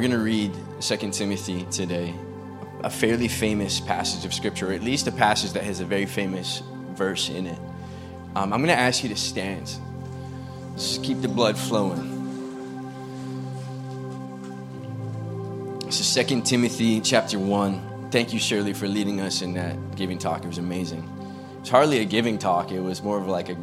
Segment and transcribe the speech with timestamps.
[0.00, 0.50] we're going to read
[0.80, 2.14] 2 Timothy today,
[2.82, 6.06] a fairly famous passage of Scripture, or at least a passage that has a very
[6.06, 6.62] famous
[6.94, 7.58] verse in it.
[8.34, 9.70] Um, I'm going to ask you to stand.
[10.74, 12.16] Just keep the blood flowing.
[15.84, 18.08] This is 2 Timothy chapter 1.
[18.10, 20.44] Thank you, Shirley, for leading us in that giving talk.
[20.44, 21.06] It was amazing.
[21.60, 23.56] It's hardly a giving talk, it was more of like a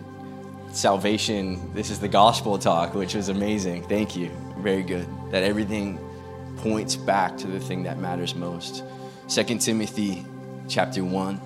[0.72, 1.74] salvation.
[1.74, 3.88] This is the gospel talk, which was amazing.
[3.88, 4.30] Thank you.
[4.60, 5.08] Very good.
[5.32, 5.98] That everything
[6.58, 8.84] points back to the thing that matters most.
[9.30, 10.26] 2 Timothy
[10.68, 11.42] chapter 1.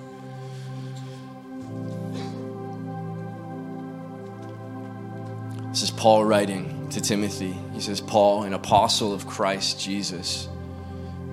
[5.70, 7.56] This is Paul writing to Timothy.
[7.72, 10.48] He says, Paul, an apostle of Christ Jesus,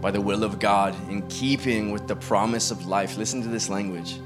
[0.01, 3.17] by the will of God, in keeping with the promise of life.
[3.17, 4.19] Listen to this language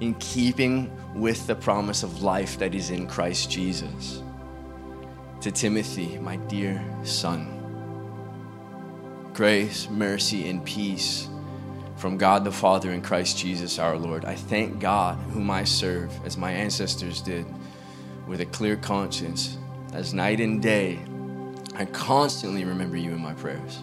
[0.00, 4.22] in keeping with the promise of life that is in Christ Jesus.
[5.40, 7.57] To Timothy, my dear son,
[9.38, 11.28] grace, mercy, and peace
[11.94, 14.24] from God the Father and Christ Jesus our Lord.
[14.24, 17.46] I thank God, whom I serve, as my ancestors did,
[18.26, 19.56] with a clear conscience,
[19.92, 20.98] as night and day.
[21.76, 23.78] I constantly remember you in my prayers.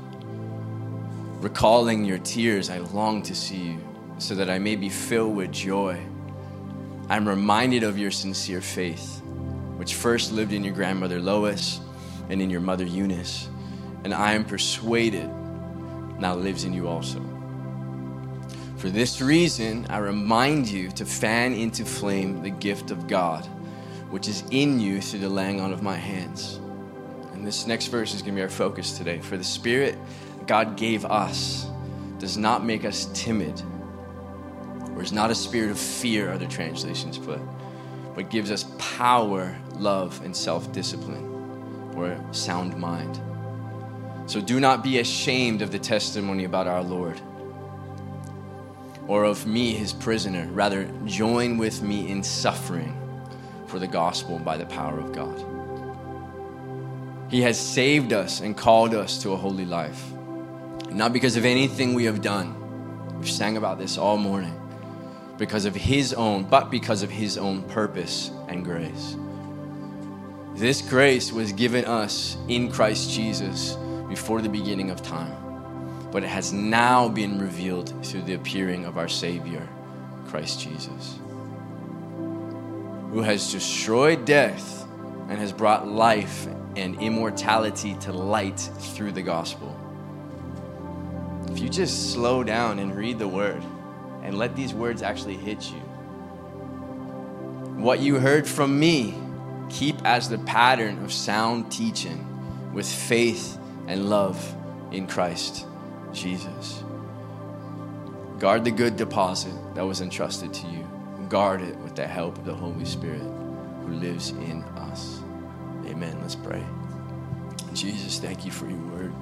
[1.40, 3.80] Recalling your tears, I long to see you,
[4.18, 5.98] so that I may be filled with joy.
[7.08, 9.22] I'm reminded of your sincere faith,
[9.78, 11.80] which first lived in your grandmother Lois
[12.28, 13.48] and in your mother Eunice,
[14.04, 15.30] and I am persuaded
[16.20, 17.22] now lives in you also.
[18.78, 23.46] For this reason, I remind you to fan into flame the gift of God,
[24.10, 26.60] which is in you through the laying on of my hands.
[27.34, 29.20] And this next verse is going to be our focus today.
[29.20, 29.98] For the Spirit
[30.48, 31.68] God gave us
[32.20, 33.62] does not make us timid,
[34.96, 37.40] or is not a spirit of fear, other translations put,
[38.14, 43.20] but gives us power, love, and self discipline, or sound mind.
[44.28, 47.22] So do not be ashamed of the testimony about our Lord
[49.08, 50.48] or of me, his prisoner.
[50.52, 52.98] Rather, join with me in suffering
[53.68, 55.46] for the gospel by the power of God.
[57.30, 60.04] He has saved us and called us to a holy life,
[60.92, 62.56] not because of anything we have done.
[63.20, 64.60] We've sang about this all morning.
[65.38, 69.18] Because of his own, but because of his own purpose and grace.
[70.56, 73.76] This grace was given us in Christ Jesus
[74.16, 75.36] before the beginning of time,
[76.10, 79.68] but it has now been revealed through the appearing of our Savior,
[80.28, 81.20] Christ Jesus,
[83.12, 84.88] who has destroyed death
[85.28, 89.78] and has brought life and immortality to light through the gospel.
[91.52, 93.62] If you just slow down and read the word
[94.24, 95.82] and let these words actually hit you,
[97.84, 99.14] what you heard from me,
[99.70, 104.56] keep as the pattern of sound teaching with faith and love
[104.92, 105.66] in Christ
[106.14, 106.84] Jesus.
[108.40, 110.88] Guard the good deposit that was entrusted to you.
[111.30, 113.22] Guard it with the help of the Holy Spirit
[113.82, 115.22] who lives in us.
[115.88, 116.18] Amen.
[116.22, 116.64] Let's pray.
[117.74, 119.14] Jesus, thank you for your word.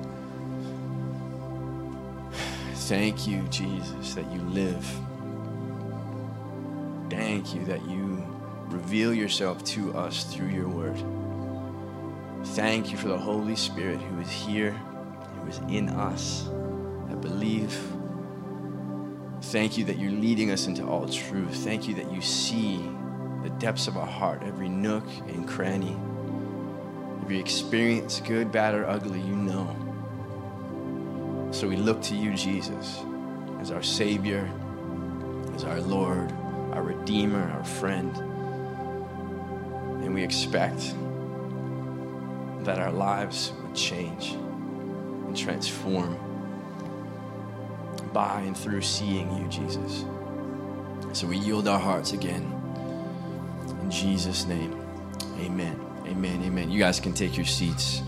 [2.73, 4.85] Thank you, Jesus, that you live.
[7.09, 8.25] Thank you that you
[8.67, 10.97] reveal yourself to us through your word.
[12.43, 16.49] Thank you for the Holy Spirit who is here, who is in us,
[17.09, 17.75] I believe.
[19.43, 21.55] Thank you that you're leading us into all truth.
[21.55, 22.77] Thank you that you see
[23.43, 25.97] the depths of our heart, every nook and cranny,
[27.21, 29.75] every experience, good, bad, or ugly, you know.
[31.51, 33.03] So we look to you, Jesus,
[33.59, 34.49] as our Savior,
[35.55, 36.31] as our Lord,
[36.71, 38.15] our Redeemer, our friend.
[40.03, 40.95] And we expect
[42.63, 46.17] that our lives would change and transform
[48.13, 50.05] by and through seeing you, Jesus.
[51.13, 52.43] So we yield our hearts again.
[53.81, 54.79] In Jesus' name,
[55.39, 55.79] amen.
[56.05, 56.43] Amen.
[56.43, 56.69] Amen.
[56.69, 58.01] You guys can take your seats.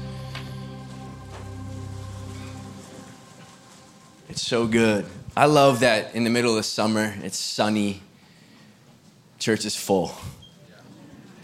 [4.30, 5.06] It's so good.
[5.36, 8.02] I love that in the middle of summer, it's sunny,
[9.40, 10.14] church is full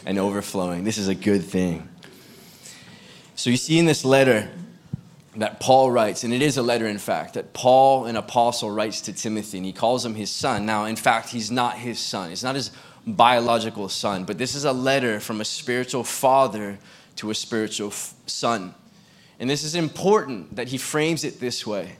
[0.05, 0.83] and overflowing.
[0.83, 1.87] This is a good thing.
[3.41, 4.51] So you see in this letter
[5.37, 9.01] that Paul writes, and it is a letter, in fact, that Paul, an apostle, writes
[9.01, 10.67] to Timothy, and he calls him his son.
[10.67, 12.69] Now, in fact, he's not his son, he's not his
[13.07, 16.77] biological son, but this is a letter from a spiritual father
[17.15, 18.75] to a spiritual f- son.
[19.39, 21.95] And this is important that he frames it this way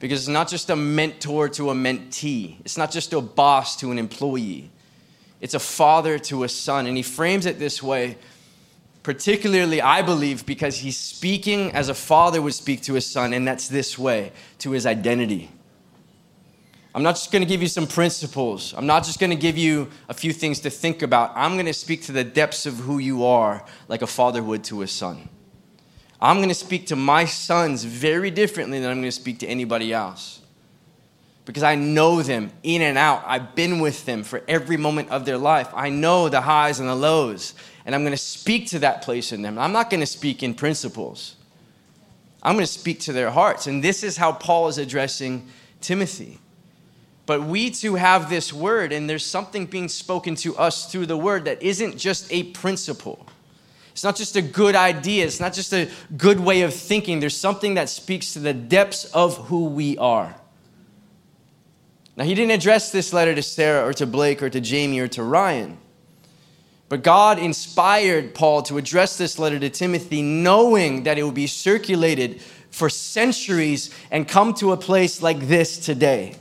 [0.00, 3.92] because it's not just a mentor to a mentee, it's not just a boss to
[3.92, 4.72] an employee,
[5.40, 6.86] it's a father to a son.
[6.88, 8.18] And he frames it this way
[9.04, 13.46] Particularly, I believe, because he's speaking as a father would speak to his son, and
[13.46, 15.50] that's this way to his identity.
[16.94, 18.72] I'm not just to give you some principles.
[18.74, 21.32] I'm not just to give you a few things to think about.
[21.34, 24.80] I'm to speak to the depths of who you are like a father would to
[24.80, 25.28] a son.
[26.18, 30.40] I'm to speak to my sons very differently than I'm to speak to anybody else.
[31.44, 33.22] Because I know them in and out.
[33.26, 35.68] I've been with them for every moment of their life.
[35.74, 37.52] I know the highs and the lows.
[37.86, 39.58] And I'm going to speak to that place in them.
[39.58, 41.36] I'm not going to speak in principles.
[42.42, 43.66] I'm going to speak to their hearts.
[43.66, 45.48] And this is how Paul is addressing
[45.80, 46.38] Timothy.
[47.26, 51.16] But we too have this word, and there's something being spoken to us through the
[51.16, 53.26] word that isn't just a principle.
[53.92, 55.24] It's not just a good idea.
[55.24, 57.20] It's not just a good way of thinking.
[57.20, 60.34] There's something that speaks to the depths of who we are.
[62.16, 65.08] Now, he didn't address this letter to Sarah or to Blake or to Jamie or
[65.08, 65.78] to Ryan.
[66.94, 71.48] But God inspired Paul to address this letter to Timothy, knowing that it would be
[71.48, 76.36] circulated for centuries and come to a place like this today.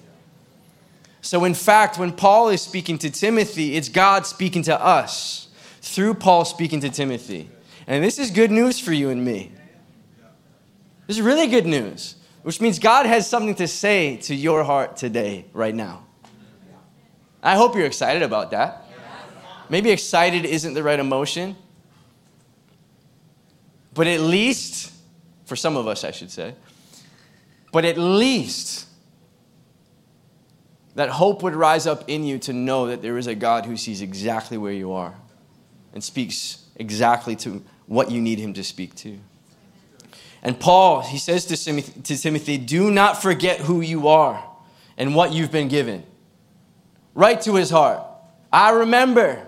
[1.21, 5.47] So, in fact, when Paul is speaking to Timothy, it's God speaking to us
[5.81, 7.49] through Paul speaking to Timothy.
[7.87, 9.51] And this is good news for you and me.
[11.07, 12.13] This is really good news,
[12.43, 16.05] which means God has something to say to your heart today, right now.
[17.41, 18.82] I hope you're excited about that.
[19.69, 21.55] Maybe excited isn't the right emotion,
[23.93, 24.91] but at least,
[25.45, 26.55] for some of us, I should say,
[27.71, 28.87] but at least
[30.95, 33.77] that hope would rise up in you to know that there is a God who
[33.77, 35.15] sees exactly where you are
[35.93, 39.17] and speaks exactly to what you need him to speak to.
[40.43, 44.43] And Paul, he says to Timothy, to Timothy, do not forget who you are
[44.97, 46.03] and what you've been given.
[47.15, 48.03] Right to his heart.
[48.51, 49.47] I remember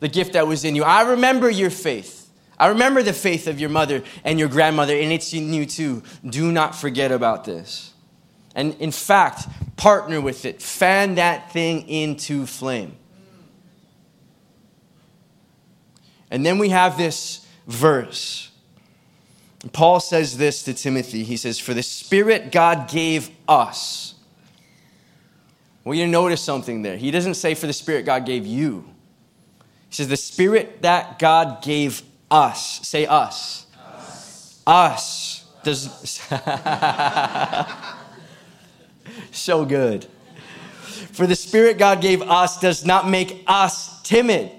[0.00, 0.84] the gift that was in you.
[0.84, 2.30] I remember your faith.
[2.58, 6.02] I remember the faith of your mother and your grandmother, and it's in you too.
[6.24, 7.92] Do not forget about this.
[8.54, 9.46] And in fact,
[9.76, 12.96] partner with it, fan that thing into flame.
[16.30, 18.50] And then we have this verse.
[19.72, 21.24] Paul says this to Timothy.
[21.24, 24.14] He says, For the Spirit God gave us.
[25.84, 26.96] Well, you notice something there.
[26.96, 28.88] He doesn't say, For the Spirit God gave you.
[29.96, 32.86] Says, The Spirit that God gave us.
[32.86, 33.66] Say us.
[34.66, 34.66] Us.
[34.66, 35.44] us.
[35.64, 36.20] Does.
[39.32, 40.06] so good.
[41.12, 44.52] For the Spirit God gave us does not make us timid,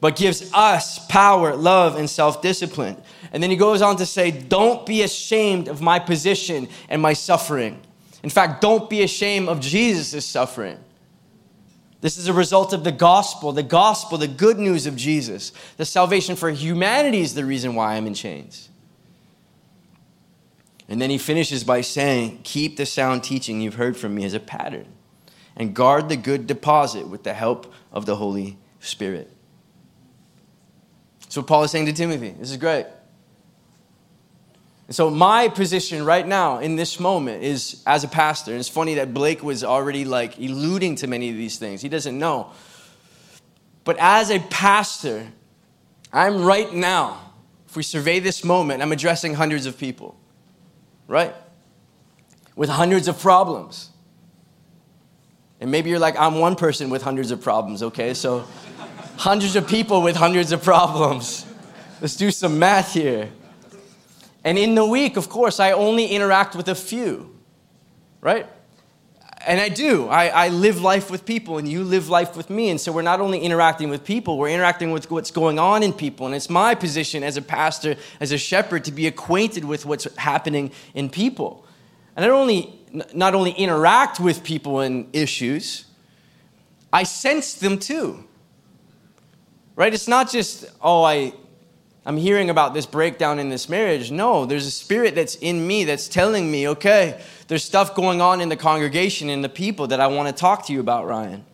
[0.00, 2.96] but gives us power, love, and self discipline.
[3.32, 7.14] And then he goes on to say, Don't be ashamed of my position and my
[7.14, 7.80] suffering.
[8.22, 10.78] In fact, don't be ashamed of Jesus' suffering.
[12.02, 15.52] This is a result of the gospel, the gospel, the good news of Jesus.
[15.76, 18.68] The salvation for humanity is the reason why I'm in chains.
[20.88, 24.34] And then he finishes by saying, Keep the sound teaching you've heard from me as
[24.34, 24.86] a pattern,
[25.56, 29.30] and guard the good deposit with the help of the Holy Spirit.
[31.28, 32.30] So Paul is saying to Timothy.
[32.30, 32.86] This is great.
[34.94, 38.52] So my position right now in this moment is as a pastor.
[38.52, 41.82] And it's funny that Blake was already like alluding to many of these things.
[41.82, 42.50] He doesn't know.
[43.84, 45.26] But as a pastor,
[46.12, 47.32] I'm right now,
[47.68, 50.16] if we survey this moment, I'm addressing hundreds of people
[51.12, 51.34] right?
[52.56, 53.90] With hundreds of problems.
[55.60, 58.14] And maybe you're like, I'm one person with hundreds of problems, okay?
[58.14, 58.44] So,
[59.16, 61.46] hundreds of people with hundreds of problems.
[62.00, 63.28] Let's do some math here.
[64.44, 67.38] And in the week, of course, I only interact with a few,
[68.20, 68.46] right?
[69.46, 70.08] And I do.
[70.08, 72.68] I, I live life with people, and you live life with me.
[72.68, 75.92] And so we're not only interacting with people, we're interacting with what's going on in
[75.92, 76.26] people.
[76.26, 80.12] And it's my position as a pastor, as a shepherd, to be acquainted with what's
[80.16, 81.66] happening in people.
[82.14, 82.78] And I don't only,
[83.14, 85.86] not only interact with people and issues,
[86.92, 88.24] I sense them too.
[89.74, 89.94] Right?
[89.94, 91.32] It's not just, oh, I,
[92.04, 94.10] I'm hearing about this breakdown in this marriage.
[94.10, 98.40] No, there's a spirit that's in me that's telling me, okay, there's stuff going on
[98.40, 101.44] in the congregation and the people that I want to talk to you about, Ryan.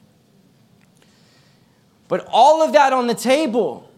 [2.08, 3.90] But all of that on the table,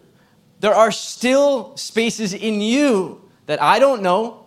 [0.59, 4.45] there are still spaces in you that I don't know,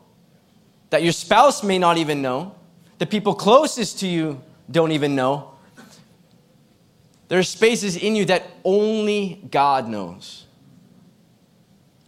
[0.90, 2.54] that your spouse may not even know,
[2.98, 5.52] the people closest to you don't even know.
[7.28, 10.44] There are spaces in you that only God knows.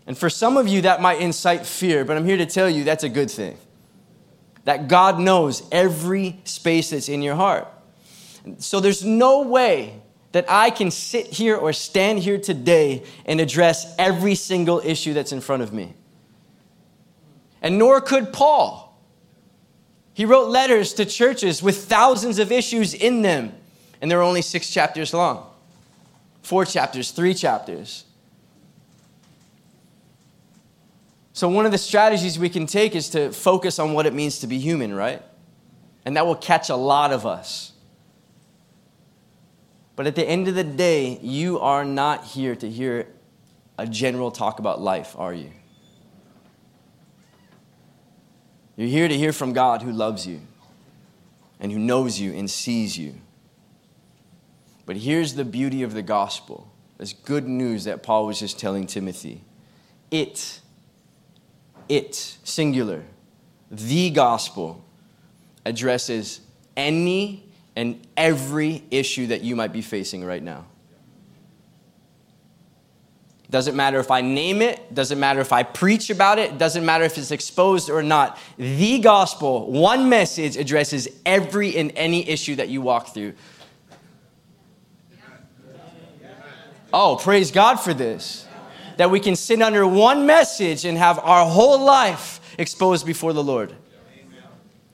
[0.07, 2.85] And for some of you, that might incite fear, but I'm here to tell you
[2.85, 3.59] that's a good thing.
[4.65, 7.69] That God knows every space that's in your heart.
[8.59, 10.01] So there's no way
[10.33, 15.33] that I can sit here or stand here today and address every single issue that's
[15.33, 15.95] in front of me.
[17.63, 18.85] And nor could Paul.
[20.15, 23.53] He wrote letters to churches with thousands of issues in them,
[24.01, 25.47] and they're only six chapters long
[26.47, 28.06] four chapters, three chapters.
[31.37, 34.39] So, one of the strategies we can take is to focus on what it means
[34.39, 35.23] to be human, right?
[36.07, 37.73] And that will catch a lot of us.
[39.97, 43.09] But at the end of the day, you are not here to hear
[43.77, 45.51] a general talk about life, are you?
[48.77, 50.41] You're here to hear from God who loves you
[51.61, 53.15] and who knows you and sees you.
[54.87, 58.87] But here's the beauty of the gospel this good news that Paul was just telling
[58.87, 59.45] Timothy.
[60.11, 60.63] It,
[61.89, 62.15] it,
[62.45, 63.03] singular,
[63.71, 64.85] the gospel
[65.65, 66.41] addresses
[66.77, 70.65] any and every issue that you might be facing right now.
[73.49, 77.05] Doesn't matter if I name it, doesn't matter if I preach about it, doesn't matter
[77.05, 78.39] if it's exposed or not.
[78.57, 83.35] The gospel, one message, addresses every and any issue that you walk through.
[86.93, 88.46] Oh, praise God for this.
[88.97, 93.45] That we can sit under one message and have our whole life exposed before the
[93.45, 93.75] Lord.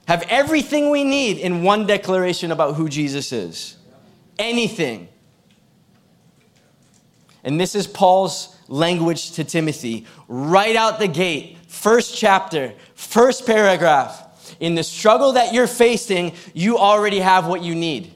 [0.08, 3.76] Have everything we need in one declaration about who Jesus is.
[4.38, 5.08] Anything.
[7.44, 14.28] And this is Paul's language to Timothy right out the gate, first chapter, first paragraph.
[14.60, 18.12] In the struggle that you're facing, you already have what you need.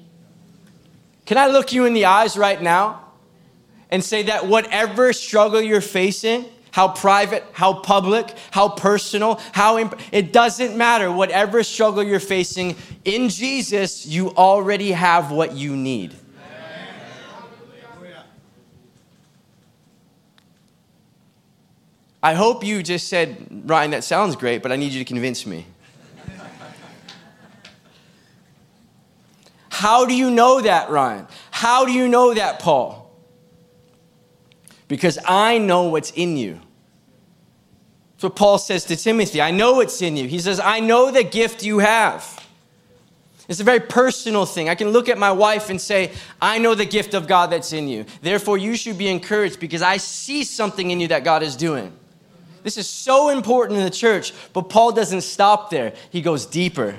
[1.24, 3.05] Can I look you in the eyes right now
[3.90, 9.98] and say that whatever struggle you're facing, how private, how public, how personal, how imp-
[10.12, 11.10] it doesn't matter.
[11.10, 16.14] Whatever struggle you're facing in Jesus, you already have what you need.
[22.22, 25.46] I hope you just said, Ryan, that sounds great, but I need you to convince
[25.46, 25.64] me.
[29.68, 31.26] How do you know that, Ryan?
[31.50, 33.05] How do you know that, Paul?
[34.88, 36.60] Because I know what's in you.
[38.14, 39.42] That's what Paul says to Timothy.
[39.42, 40.26] I know what's in you.
[40.26, 42.46] He says, I know the gift you have.
[43.48, 44.68] It's a very personal thing.
[44.68, 47.72] I can look at my wife and say, I know the gift of God that's
[47.72, 48.04] in you.
[48.20, 51.92] Therefore, you should be encouraged because I see something in you that God is doing.
[52.64, 55.92] This is so important in the church, but Paul doesn't stop there.
[56.10, 56.96] He goes deeper.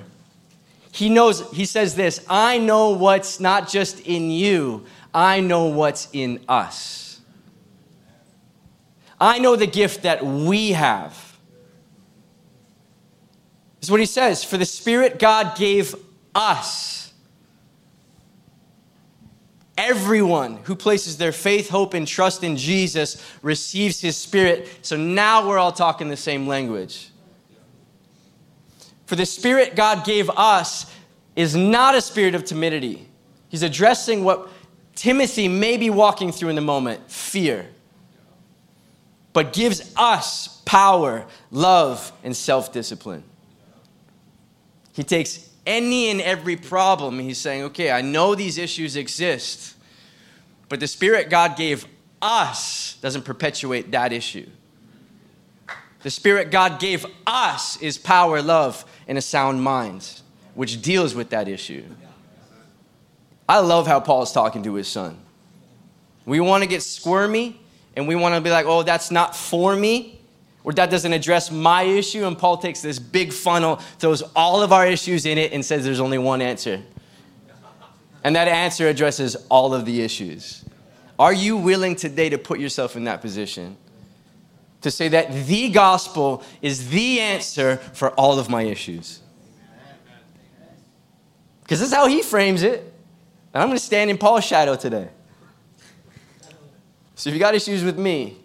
[0.93, 6.07] He knows, he says this I know what's not just in you, I know what's
[6.13, 7.06] in us.
[9.19, 11.13] I know the gift that we have.
[13.79, 15.95] This is what he says For the Spirit God gave
[16.35, 16.97] us
[19.77, 24.67] Everyone who places their faith, hope, and trust in Jesus receives his spirit.
[24.81, 27.11] So now we're all talking the same language.
[29.05, 30.91] For the spirit God gave us
[31.35, 33.07] is not a spirit of timidity.
[33.49, 34.49] He's addressing what
[34.95, 37.67] Timothy may be walking through in the moment fear.
[39.37, 43.23] But gives us power, love, and self discipline.
[44.93, 49.75] He takes any and every problem, he's saying, okay, I know these issues exist,
[50.69, 51.85] but the Spirit God gave
[52.19, 54.49] us doesn't perpetuate that issue.
[56.01, 60.19] The Spirit God gave us is power, love, and a sound mind,
[60.55, 61.85] which deals with that issue.
[63.47, 65.15] I love how Paul's talking to his son.
[66.25, 67.59] We want to get squirmy
[67.97, 70.17] and we want to be like, oh, that's not for me
[70.67, 72.25] or that doesn't address my issue.
[72.25, 75.85] And Paul takes this big funnel, throws all of our issues in it, and says
[75.85, 76.83] there's only one answer.
[78.21, 80.65] And that answer addresses all of the issues.
[81.17, 83.77] Are you willing today to put yourself in that position?
[84.81, 89.21] To say that the gospel is the answer for all of my issues?
[91.63, 92.81] Because this is how he frames it.
[93.53, 95.07] And I'm going to stand in Paul's shadow today.
[97.17, 98.37] So if you got issues with me,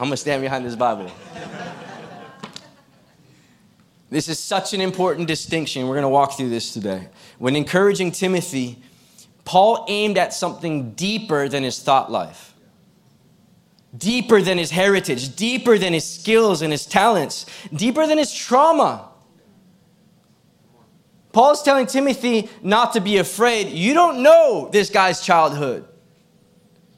[0.00, 1.12] I'm going to stand behind this Bible.
[4.10, 5.86] This is such an important distinction.
[5.86, 7.08] We're going to walk through this today.
[7.38, 8.82] When encouraging Timothy,
[9.44, 12.52] Paul aimed at something deeper than his thought life,
[13.96, 19.08] deeper than his heritage, deeper than his skills and his talents, deeper than his trauma.
[21.30, 23.68] Paul's telling Timothy not to be afraid.
[23.68, 25.86] You don't know this guy's childhood.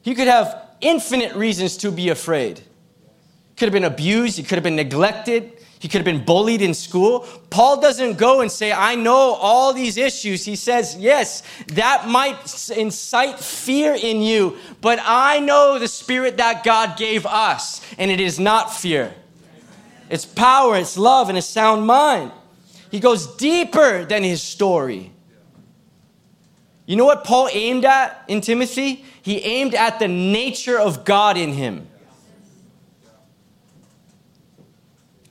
[0.00, 4.56] He could have infinite reasons to be afraid He could have been abused, he could
[4.56, 7.26] have been neglected, He could have been bullied in school.
[7.48, 10.44] Paul doesn't go and say, I know all these issues.
[10.44, 16.64] He says, Yes, that might incite fear in you, but I know the spirit that
[16.64, 19.14] God gave us, and it is not fear.
[20.10, 22.32] It's power, it's love, and a sound mind.
[22.90, 25.12] He goes deeper than his story.
[26.90, 29.04] You know what Paul aimed at in Timothy?
[29.22, 31.86] He aimed at the nature of God in him.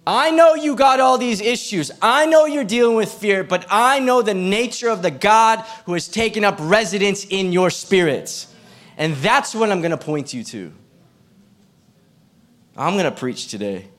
[0.07, 1.91] I know you got all these issues.
[2.01, 5.91] I know you're dealing with fear, but I know the nature of the God who
[5.95, 8.55] has taken up residence in your spirits.
[8.97, 10.71] And that's what I'm going to point you to.
[12.77, 13.89] I'm going to preach today.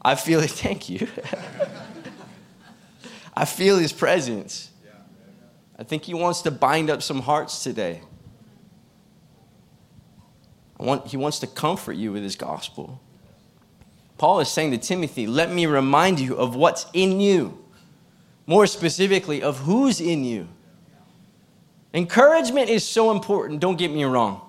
[0.00, 0.50] I feel it.
[0.52, 1.08] Thank you.
[3.36, 4.70] I feel his presence.
[5.78, 8.00] I think he wants to bind up some hearts today.
[10.78, 13.00] Want, he wants to comfort you with his gospel.
[14.18, 17.58] Paul is saying to Timothy, Let me remind you of what's in you.
[18.46, 20.48] More specifically, of who's in you.
[21.94, 24.40] Encouragement is so important, don't get me wrong.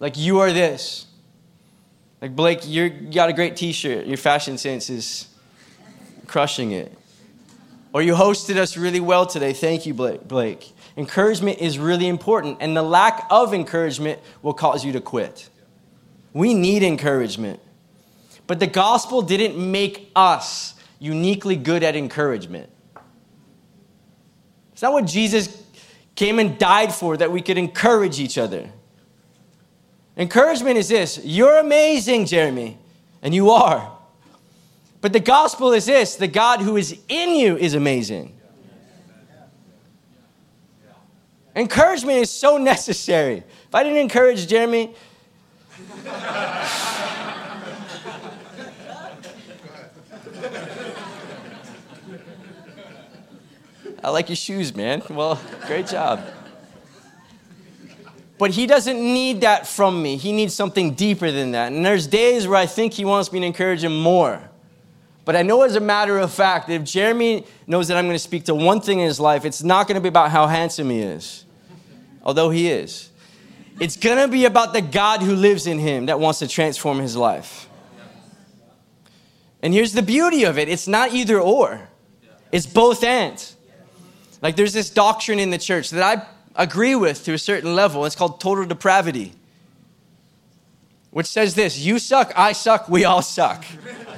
[0.00, 1.06] Like, you are this.
[2.20, 4.06] Like, Blake, you got a great t shirt.
[4.06, 5.28] Your fashion sense is
[6.26, 6.92] crushing it.
[7.92, 9.52] Or you hosted us really well today.
[9.52, 10.72] Thank you, Blake.
[10.96, 15.48] Encouragement is really important, and the lack of encouragement will cause you to quit.
[16.32, 17.60] We need encouragement.
[18.46, 22.70] But the gospel didn't make us uniquely good at encouragement.
[24.72, 25.62] It's not what Jesus
[26.14, 28.70] came and died for, that we could encourage each other.
[30.16, 32.78] Encouragement is this you're amazing, Jeremy,
[33.22, 33.91] and you are.
[35.02, 38.38] But the gospel is this the God who is in you is amazing.
[41.54, 43.38] Encouragement is so necessary.
[43.68, 44.94] If I didn't encourage Jeremy,
[54.04, 55.02] I like your shoes, man.
[55.10, 56.24] Well, great job.
[58.38, 60.16] But he doesn't need that from me.
[60.16, 61.72] He needs something deeper than that.
[61.72, 64.51] And there's days where I think he wants me to encourage him more.
[65.24, 68.18] But I know as a matter of fact if Jeremy knows that I'm going to
[68.18, 70.90] speak to one thing in his life, it's not going to be about how handsome
[70.90, 71.44] he is,
[72.24, 73.10] although he is.
[73.78, 76.98] It's going to be about the God who lives in him that wants to transform
[76.98, 77.68] his life.
[79.62, 81.88] And here's the beauty of it it's not either or,
[82.50, 83.44] it's both and.
[84.42, 86.26] Like there's this doctrine in the church that I
[86.64, 88.04] agree with to a certain level.
[88.04, 89.32] It's called total depravity,
[91.10, 93.64] which says this you suck, I suck, we all suck.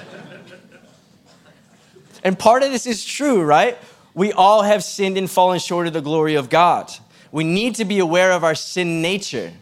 [2.24, 3.78] and part of this is true, right?
[4.14, 6.90] We all have sinned and fallen short of the glory of God.
[7.30, 9.52] We need to be aware of our sin nature.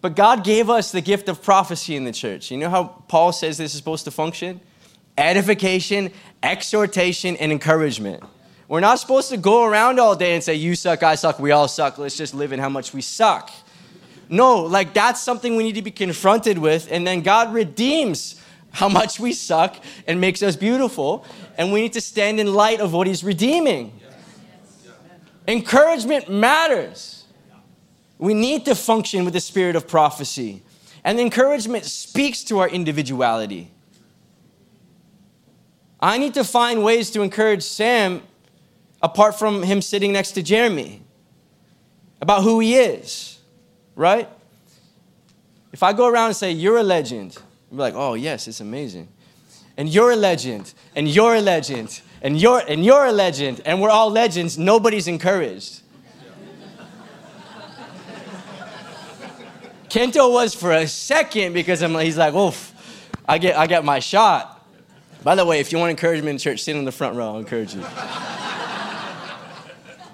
[0.00, 2.50] But God gave us the gift of prophecy in the church.
[2.50, 4.60] You know how Paul says this is supposed to function?
[5.18, 6.10] edification,
[6.42, 8.22] exhortation, and encouragement.
[8.68, 11.50] We're not supposed to go around all day and say, You suck, I suck, we
[11.50, 13.50] all suck, let's just live in how much we suck.
[14.28, 18.40] No, like that's something we need to be confronted with, and then God redeems
[18.72, 21.24] how much we suck and makes us beautiful,
[21.56, 23.98] and we need to stand in light of what He's redeeming.
[25.46, 27.24] Encouragement matters.
[28.18, 30.62] We need to function with the spirit of prophecy.
[31.04, 33.72] And encouragement speaks to our individuality.
[36.00, 38.22] I need to find ways to encourage Sam
[39.02, 41.02] apart from him sitting next to Jeremy
[42.20, 43.38] about who he is,
[43.96, 44.28] right?
[45.72, 47.36] If I go around and say, You're a legend,
[47.72, 49.08] you'll be like, Oh, yes, it's amazing.
[49.78, 53.80] And you're a legend, and you're a legend, and you're, and you're a legend, and
[53.80, 55.80] we're all legends, nobody's encouraged.
[59.88, 62.74] Kento was for a second because I'm, he's like, oof,
[63.26, 64.66] I get, I get my shot.
[65.22, 67.28] By the way, if you want encouragement in church, sit in the front row.
[67.34, 67.82] I'll encourage you.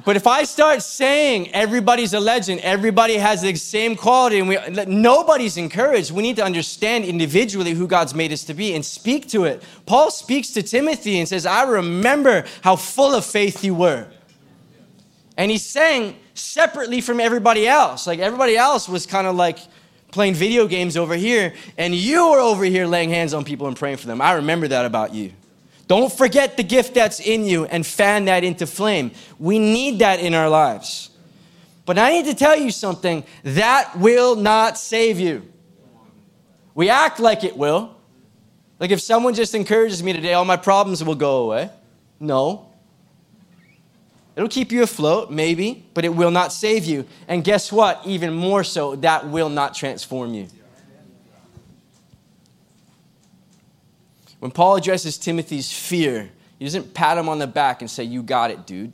[0.08, 4.56] But if I start saying everybody's a legend, everybody has the same quality, and we,
[4.86, 9.28] nobody's encouraged, we need to understand individually who God's made us to be and speak
[9.28, 9.62] to it.
[9.84, 14.06] Paul speaks to Timothy and says, I remember how full of faith you were.
[15.36, 18.06] And he's saying separately from everybody else.
[18.06, 19.58] Like everybody else was kind of like,
[20.10, 23.76] playing video games over here, and you were over here laying hands on people and
[23.76, 24.22] praying for them.
[24.22, 25.34] I remember that about you.
[25.88, 29.10] Don't forget the gift that's in you and fan that into flame.
[29.38, 31.10] We need that in our lives.
[31.86, 35.50] But I need to tell you something that will not save you.
[36.74, 37.96] We act like it will.
[38.78, 41.70] Like if someone just encourages me today, all my problems will go away.
[42.20, 42.66] No.
[44.36, 47.06] It'll keep you afloat, maybe, but it will not save you.
[47.26, 48.02] And guess what?
[48.04, 50.48] Even more so, that will not transform you.
[54.38, 58.22] When Paul addresses Timothy's fear, he doesn't pat him on the back and say, You
[58.22, 58.92] got it, dude.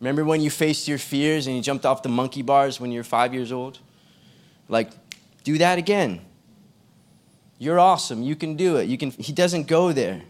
[0.00, 3.00] Remember when you faced your fears and you jumped off the monkey bars when you
[3.00, 3.80] were five years old?
[4.68, 4.90] Like,
[5.42, 6.20] do that again.
[7.58, 8.22] You're awesome.
[8.22, 8.88] You can do it.
[8.88, 10.22] You can, he doesn't go there.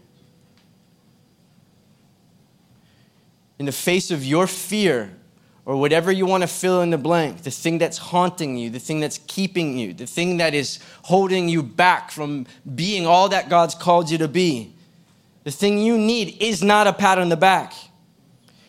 [3.59, 5.11] In the face of your fear,
[5.65, 8.79] or whatever you want to fill in the blank, the thing that's haunting you, the
[8.79, 13.49] thing that's keeping you, the thing that is holding you back from being all that
[13.49, 14.73] God's called you to be,
[15.43, 17.73] the thing you need is not a pat on the back.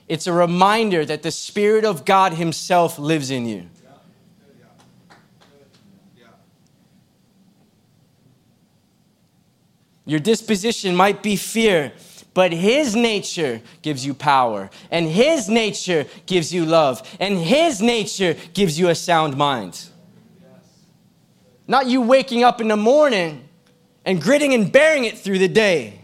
[0.08, 3.66] It's a reminder that the Spirit of God Himself lives in you.
[10.04, 11.92] Your disposition might be fear,
[12.34, 18.36] but His nature gives you power, and His nature gives you love, and His nature
[18.54, 19.88] gives you a sound mind.
[21.66, 23.48] Not you waking up in the morning
[24.04, 26.00] and gritting and bearing it through the day.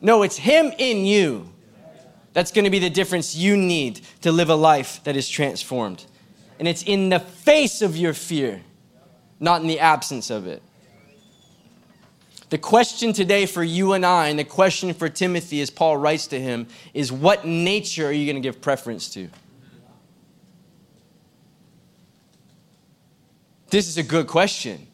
[0.00, 1.52] No, it's Him in you.
[2.32, 6.04] That's going to be the difference you need to live a life that is transformed.
[6.58, 8.62] And it's in the face of your fear,
[9.40, 10.62] not in the absence of it.
[12.48, 16.28] The question today for you and I, and the question for Timothy as Paul writes
[16.28, 19.28] to him, is what nature are you going to give preference to?
[23.68, 24.86] This is a good question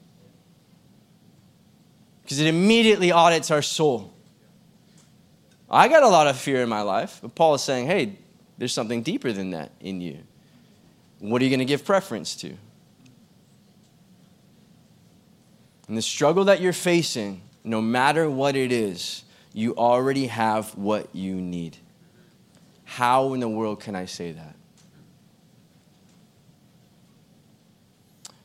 [2.23, 4.15] because it immediately audits our soul.
[5.71, 8.19] I got a lot of fear in my life, but Paul is saying, hey,
[8.57, 10.21] there's something deeper than that in you.
[11.19, 12.57] What are you going to give preference to?
[15.89, 21.15] And the struggle that you're facing, no matter what it is, you already have what
[21.15, 21.77] you need.
[22.85, 24.57] How in the world can I say that?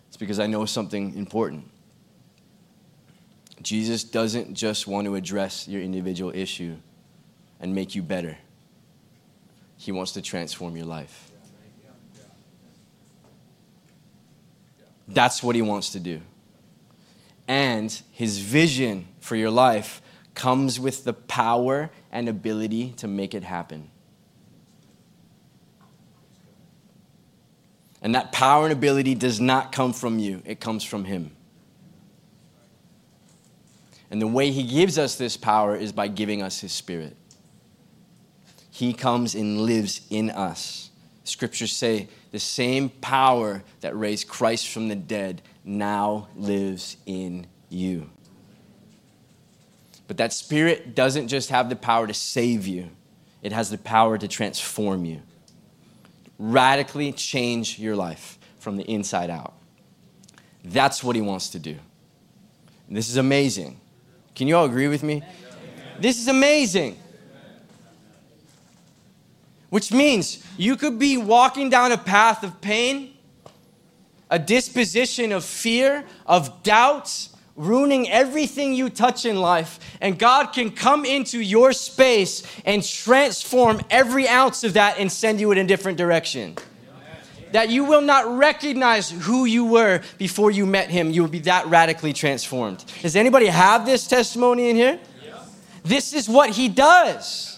[0.08, 1.70] It's because I know something important.
[3.62, 6.78] Jesus doesn't just want to address your individual issue,
[7.60, 8.38] and make you better.
[9.78, 11.32] He wants to transform your life.
[15.08, 16.22] That's what he wants to do.
[17.48, 20.02] And his vision for your life
[20.34, 23.90] comes with the power and ability to make it happen.
[28.02, 31.32] And that power and ability does not come from you, it comes from him.
[34.10, 37.18] And the way he gives us this power is by giving us his spirit.
[38.72, 40.92] He comes and lives in us.
[41.24, 48.10] Scriptures say the same power that raised Christ from the dead now lives in you.
[50.08, 52.90] But that spirit doesn't just have the power to save you,
[53.42, 55.22] it has the power to transform you,
[56.40, 59.54] radically change your life from the inside out.
[60.64, 61.78] That's what he wants to do.
[62.88, 63.80] And this is amazing.
[64.36, 65.24] Can you all agree with me?
[66.00, 66.98] This is amazing.
[69.70, 73.17] Which means you could be walking down a path of pain,
[74.30, 79.80] a disposition of fear, of doubt, ruining everything you touch in life.
[80.00, 85.40] And God can come into your space and transform every ounce of that and send
[85.40, 86.56] you in a different direction.
[87.54, 91.12] That you will not recognize who you were before you met Him.
[91.12, 92.84] You will be that radically transformed.
[93.02, 95.00] Does anybody have this testimony in here?
[95.84, 97.58] This is what He does.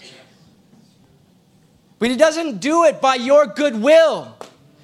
[2.00, 4.34] But he doesn't do it by your goodwill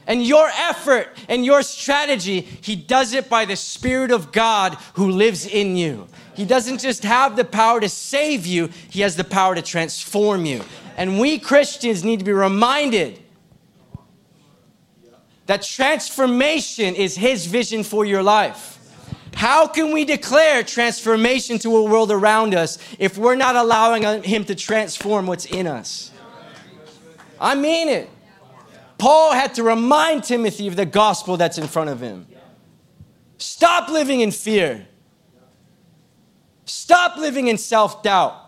[0.06, 2.40] and your effort and your strategy.
[2.40, 6.06] He does it by the Spirit of God who lives in you.
[6.34, 10.44] He doesn't just have the power to save you, He has the power to transform
[10.44, 10.62] you.
[10.96, 13.20] And we Christians need to be reminded
[15.46, 18.74] that transformation is His vision for your life.
[19.34, 24.44] How can we declare transformation to a world around us if we're not allowing Him
[24.44, 26.10] to transform what's in us?
[27.38, 28.10] I mean it.
[28.98, 32.26] Paul had to remind Timothy of the gospel that's in front of him.
[33.38, 34.86] Stop living in fear.
[36.64, 38.42] Stop living in self doubt.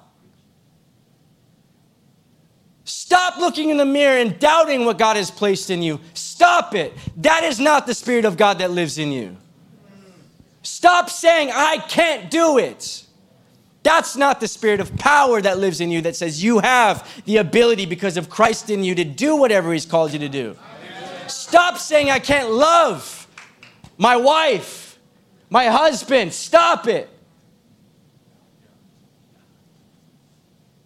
[2.84, 6.00] Stop looking in the mirror and doubting what God has placed in you.
[6.14, 6.94] Stop it.
[7.18, 9.36] That is not the Spirit of God that lives in you.
[10.62, 13.04] Stop saying, I can't do it.
[13.82, 17.38] That's not the spirit of power that lives in you that says you have the
[17.38, 20.56] ability because of Christ in you to do whatever He's called you to do.
[20.58, 21.28] Amen.
[21.28, 23.26] Stop saying, I can't love
[23.96, 24.98] my wife,
[25.48, 26.32] my husband.
[26.32, 27.08] Stop it.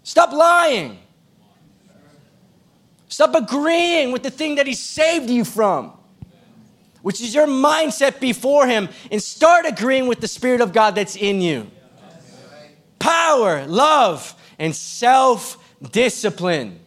[0.02, 0.98] Stop lying.
[3.08, 5.92] Stop agreeing with the thing that He saved you from.
[7.02, 11.16] which is your mindset before Him, and start agreeing with the Spirit of God that's
[11.16, 11.70] in you.
[13.02, 15.58] Power, love, and self
[15.90, 16.78] discipline.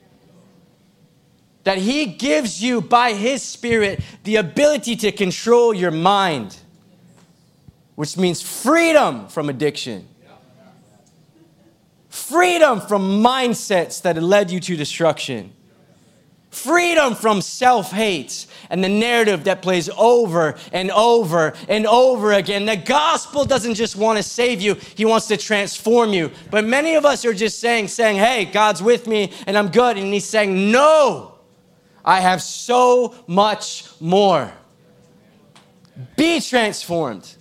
[1.65, 6.55] That He gives you by His Spirit the ability to control your mind,
[7.95, 10.07] which means freedom from addiction,
[12.07, 15.51] freedom from mindsets that led you to destruction
[16.55, 22.65] freedom from self hate and the narrative that plays over and over and over again.
[22.65, 26.31] The gospel doesn't just want to save you, He wants to transform you.
[26.49, 29.97] But many of us are just saying, saying, hey, God's with me and I'm good.
[29.97, 31.35] And He's saying, no,
[32.03, 34.51] I have so much more.
[36.15, 37.35] Be transformed.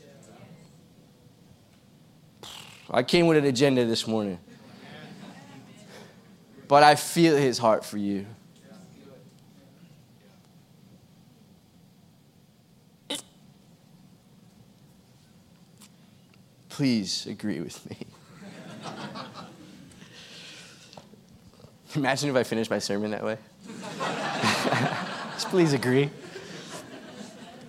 [2.90, 4.38] I came with an agenda this morning,
[6.68, 8.26] but I feel His heart for you.
[16.74, 17.96] Please agree with me.
[21.94, 23.38] Imagine if I finished my sermon that way.
[25.34, 26.10] Just please agree.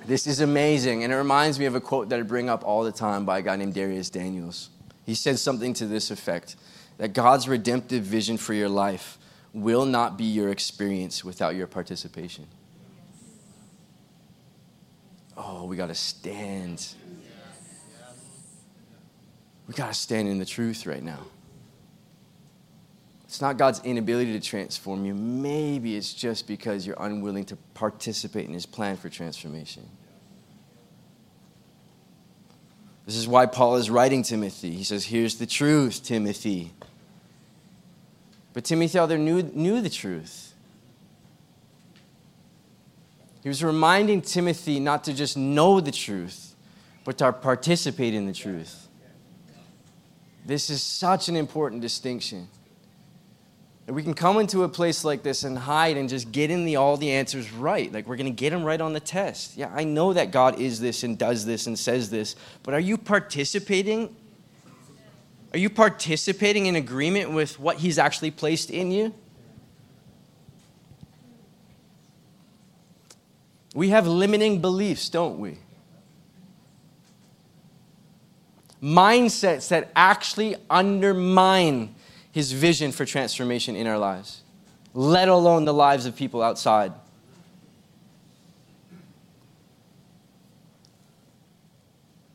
[0.08, 2.84] This is amazing, and it reminds me of a quote that I bring up all
[2.84, 4.72] the time by a guy named Dharius Daniels.
[5.06, 6.56] He said something to this effect
[6.98, 9.20] that God's redemptive vision for your life
[9.54, 12.48] will not be your experience without your participation.
[15.38, 16.96] Oh, we got to stand
[19.68, 21.20] we got to stand in the truth right now.
[23.24, 25.14] It's not God's inability to transform you.
[25.14, 29.88] Maybe it's just because you're unwilling to participate in His plan for transformation.
[33.06, 34.72] This is why Paul is writing Timothy.
[34.72, 36.72] He says, Here's the truth, Timothy.
[38.54, 40.54] But Timothy other knew, knew the truth.
[43.44, 46.56] He was reminding Timothy not to just know the truth,
[47.04, 48.88] but to participate in the truth.
[50.46, 52.48] This is such an important distinction.
[53.88, 56.66] That we can come into a place like this and hide and just get in
[56.66, 57.92] the all the answers right.
[57.92, 59.58] Like we're going to get them right on the test.
[59.58, 62.80] Yeah, I know that God is this and does this and says this, but are
[62.80, 64.16] you participating?
[65.54, 69.14] Are you participating in agreement with what He's actually placed in you?
[73.74, 75.60] We have limiting beliefs, don't we?
[78.82, 81.96] Mindsets that actually undermine
[82.32, 84.42] his vision for transformation in our lives,
[84.94, 86.92] let alone the lives of people outside.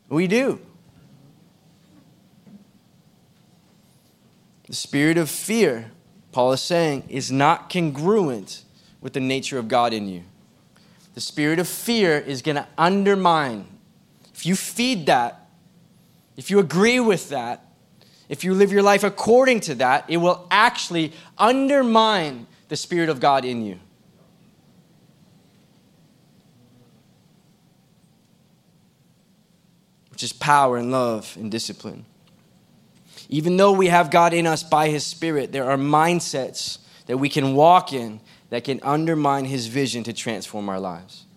[0.09, 0.59] We do.
[4.67, 5.91] The spirit of fear,
[6.31, 8.63] Paul is saying, is not congruent
[9.01, 10.23] with the nature of God in you.
[11.13, 13.67] The spirit of fear is going to undermine.
[14.33, 15.40] If you feed that,
[16.41, 17.63] if you agree with that,
[18.27, 23.19] if you live your life according to that, it will actually undermine the Spirit of
[23.19, 23.77] God in you.
[30.09, 32.05] Which is power and love and discipline.
[33.29, 37.29] Even though we have God in us by His Spirit, there are mindsets that we
[37.29, 41.27] can walk in that can undermine His vision to transform our lives.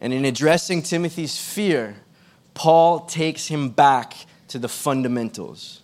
[0.00, 1.96] And in addressing Timothy's fear,
[2.54, 4.14] Paul takes him back
[4.48, 5.82] to the fundamentals.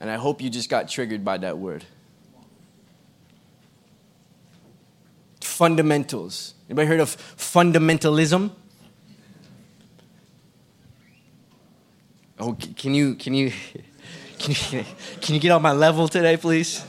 [0.00, 1.84] And I hope you just got triggered by that word.
[5.40, 6.54] Fundamentals.
[6.68, 8.50] Anybody heard of fundamentalism?
[12.38, 13.52] Oh, can you can you
[14.38, 14.84] can you,
[15.20, 16.82] can you get on my level today, please?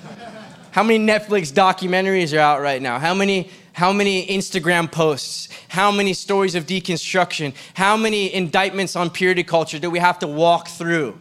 [0.71, 2.97] How many Netflix documentaries are out right now?
[2.97, 3.49] How many
[3.81, 5.49] how many Instagram posts?
[5.67, 7.55] How many stories of deconstruction?
[7.73, 11.17] How many indictments on purity culture do we have to walk through?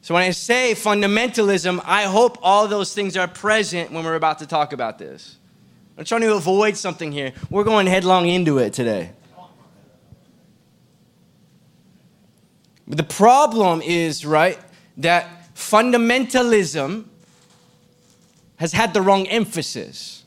[0.00, 4.40] So, when I say fundamentalism, I hope all those things are present when we're about
[4.40, 5.36] to talk about this.
[5.96, 7.32] I'm trying to avoid something here.
[7.48, 9.12] We're going headlong into it today.
[12.88, 14.58] But the problem is, right,
[14.96, 17.04] that fundamentalism
[18.56, 20.24] has had the wrong emphasis.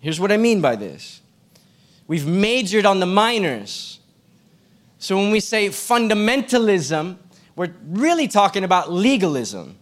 [0.00, 1.22] Here's what I mean by this
[2.06, 4.00] we've majored on the minors.
[4.98, 7.16] So when we say fundamentalism,
[7.56, 9.76] we're really talking about legalism.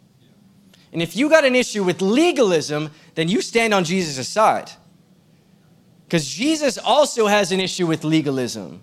[0.93, 4.71] And if you got an issue with legalism, then you stand on Jesus' side.
[6.07, 8.81] Because Jesus also has an issue with legalism.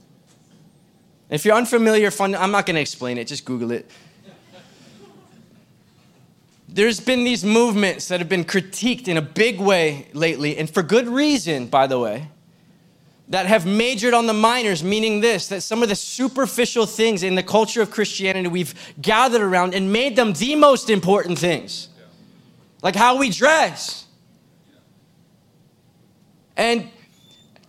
[1.29, 3.89] If you're unfamiliar, fund, I'm not going to explain it, just Google it.
[6.75, 10.83] There's been these movements that have been critiqued in a big way lately, and for
[10.83, 12.27] good reason, by the way,
[13.29, 17.35] that have majored on the minors, meaning this that some of the superficial things in
[17.35, 21.87] the culture of Christianity we've gathered around and made them the most important things,
[22.83, 24.05] like how we dress.
[26.57, 26.89] And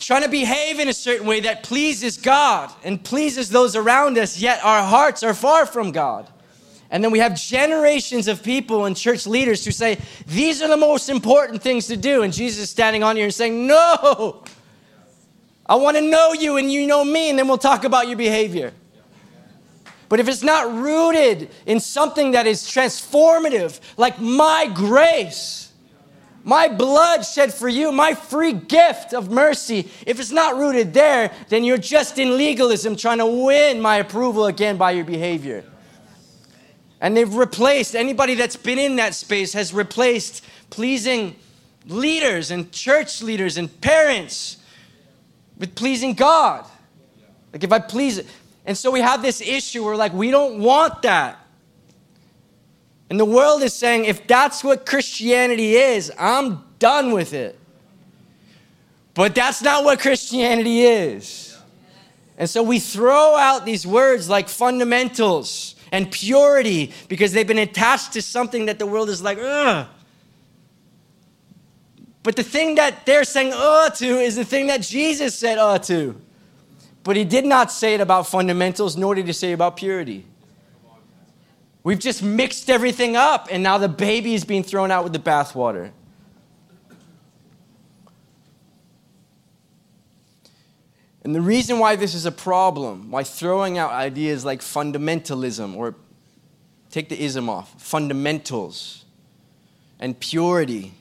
[0.01, 4.37] trying to behave in a certain way that pleases God and pleases those around us,
[4.37, 6.29] yet our hearts are far from God.
[6.90, 10.77] And then we have generations of people and church leaders who say, These are the
[10.77, 12.22] most important things to do.
[12.22, 14.44] And Jesus is standing on here and saying, No,
[15.66, 18.16] I want to know you and you know me, and then we'll talk about your
[18.16, 18.72] behavior.
[20.09, 25.72] But if it's not rooted in something that is transformative, like my grace,
[26.44, 31.33] my blood shed for you, my free gift of mercy, if it's not rooted there,
[31.49, 35.64] then you're just in legalism trying to win my approval again by your behavior.
[37.00, 41.37] And they've replaced, anybody that's been in that space has replaced pleasing
[41.87, 44.56] leaders and church leaders and parents
[45.59, 46.64] with pleasing God.
[47.52, 48.26] Like if I please it.
[48.64, 51.38] And so we have this issue where like we don't want that.
[53.09, 57.59] And the world is saying if that's what Christianity is, I'm done with it.
[59.14, 61.56] But that's not what Christianity is.
[62.37, 68.12] And so we throw out these words like fundamentals and purity because they've been attached
[68.14, 69.87] to something that the world is like, ugh.
[72.22, 75.79] But the thing that they're saying uh to is the thing that Jesus said uh
[75.81, 76.20] to.
[77.05, 80.27] But he did not say it about fundamentals, nor did he say about purity.
[81.85, 85.20] We've just mixed everything up, and now the baby is being thrown out with the
[85.20, 85.92] bathwater.
[91.26, 95.96] And the reason why this is a problem, why throwing out ideas like fundamentalism, or
[96.92, 99.04] take the ism off, fundamentals
[99.98, 100.94] and purity,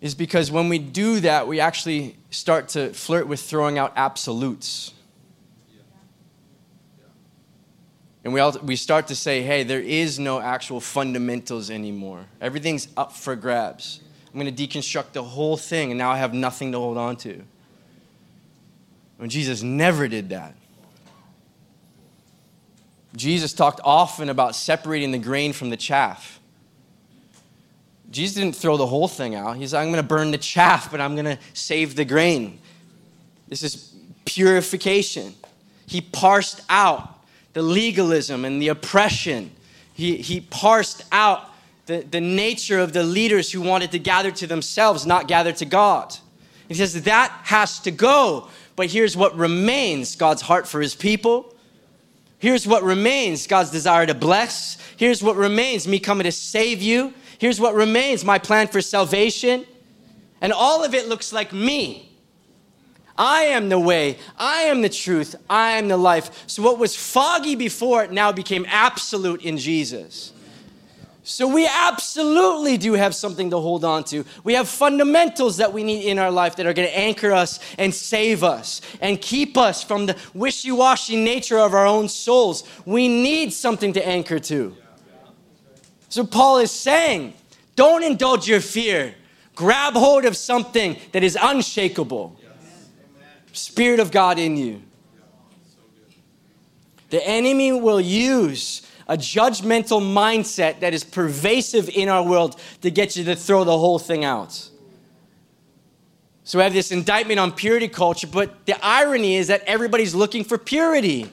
[0.00, 4.94] is because when we do that, we actually start to flirt with throwing out absolutes.
[8.22, 12.26] And we, all, we start to say, hey, there is no actual fundamentals anymore.
[12.40, 14.02] Everything's up for grabs.
[14.32, 17.16] I'm going to deconstruct the whole thing, and now I have nothing to hold on
[17.16, 17.42] to.
[19.18, 20.54] When Jesus never did that.
[23.16, 26.40] Jesus talked often about separating the grain from the chaff.
[28.10, 29.56] Jesus didn't throw the whole thing out.
[29.56, 32.58] He's I'm going to burn the chaff, but I'm going to save the grain.
[33.48, 35.34] This is purification.
[35.86, 39.50] He parsed out the legalism and the oppression.
[39.94, 41.50] He, he parsed out
[41.86, 45.64] the, the nature of the leaders who wanted to gather to themselves, not gather to
[45.64, 46.16] God.
[46.68, 48.48] He says that has to go.
[48.76, 51.54] But here's what remains God's heart for his people.
[52.38, 54.78] Here's what remains God's desire to bless.
[54.96, 57.12] Here's what remains me coming to save you.
[57.38, 59.64] Here's what remains my plan for salvation.
[60.40, 62.08] And all of it looks like me.
[63.16, 66.44] I am the way, I am the truth, I am the life.
[66.46, 70.32] So what was foggy before now became absolute in Jesus.
[71.28, 74.24] So we absolutely do have something to hold on to.
[74.44, 77.60] We have fundamentals that we need in our life that are going to anchor us
[77.76, 82.64] and save us and keep us from the wishy washy nature of our own souls.
[82.86, 84.74] We need something to anchor to.
[86.08, 87.34] So Paul is saying,
[87.76, 89.14] don't indulge your fear.
[89.54, 92.40] Grab hold of something that is unshakable.
[93.52, 94.80] Spirit of God in you.
[97.10, 103.16] The enemy will use a judgmental mindset that is pervasive in our world to get
[103.16, 104.68] you to throw the whole thing out.
[106.44, 110.44] So we have this indictment on purity culture, but the irony is that everybody's looking
[110.44, 111.30] for purity.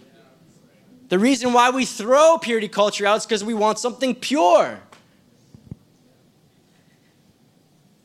[1.10, 4.80] The reason why we throw purity culture out is because we want something pure.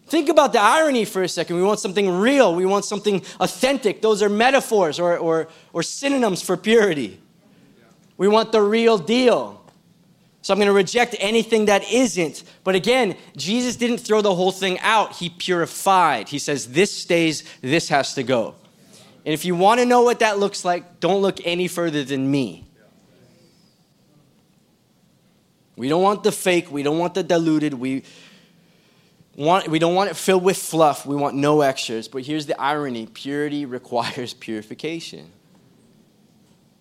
[0.06, 1.56] Think about the irony for a second.
[1.56, 4.02] We want something real, we want something authentic.
[4.02, 7.20] Those are metaphors or, or, or synonyms for purity.
[8.16, 9.59] We want the real deal.
[10.42, 12.44] So I'm going to reject anything that isn't.
[12.64, 16.28] But again, Jesus didn't throw the whole thing out, He purified.
[16.28, 18.54] He says, This stays, this has to go.
[19.24, 22.30] And if you want to know what that looks like, don't look any further than
[22.30, 22.66] me.
[25.76, 26.70] We don't want the fake.
[26.70, 27.74] We don't want the diluted.
[27.74, 28.02] We,
[29.36, 31.06] want, we don't want it filled with fluff.
[31.06, 32.08] We want no extras.
[32.08, 35.30] But here's the irony purity requires purification.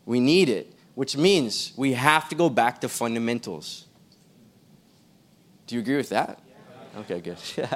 [0.06, 3.86] We need it, which means we have to go back to fundamentals.
[5.66, 6.42] Do you agree with that?
[6.98, 7.38] Okay, good.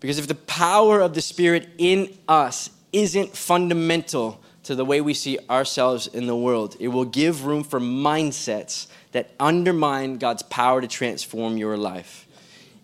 [0.00, 5.14] because if the power of the Spirit in us isn't fundamental, to the way we
[5.14, 6.76] see ourselves in the world.
[6.80, 12.26] It will give room for mindsets that undermine God's power to transform your life,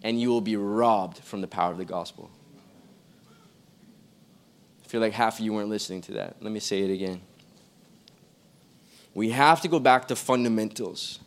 [0.05, 2.31] and you will be robbed from the power of the gospel.
[4.87, 6.37] I feel like half of you weren't listening to that.
[6.41, 7.21] Let me say it again.
[9.15, 11.19] We have to go back to fundamentals.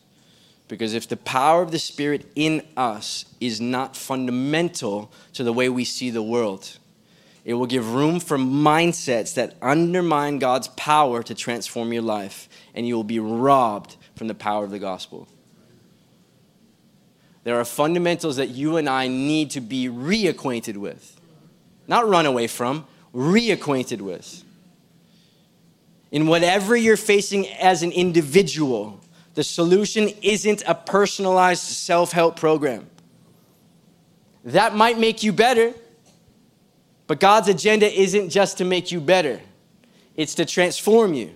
[0.69, 5.67] Because if the power of the Spirit in us is not fundamental to the way
[5.67, 6.77] we see the world,
[7.43, 12.87] it will give room for mindsets that undermine God's power to transform your life, and
[12.87, 15.27] you will be robbed from the power of the gospel.
[17.43, 21.19] There are fundamentals that you and I need to be reacquainted with,
[21.87, 24.43] not run away from, reacquainted with.
[26.11, 28.99] In whatever you're facing as an individual,
[29.35, 32.89] the solution isn't a personalized self help program.
[34.43, 35.73] That might make you better,
[37.07, 39.39] but God's agenda isn't just to make you better,
[40.15, 41.31] it's to transform you.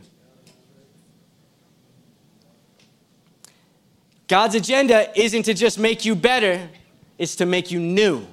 [4.27, 6.67] God's agenda isn't to just make you better,
[7.17, 8.25] it's to make you new.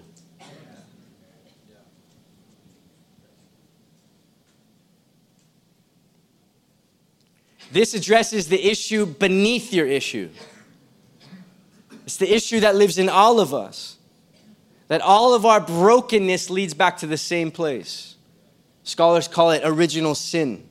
[7.71, 10.31] This addresses the issue beneath your issue.
[12.05, 13.97] It's the issue that lives in all of us.
[14.89, 18.16] That all of our brokenness leads back to the same place.
[18.83, 20.68] Scholars call it original sin.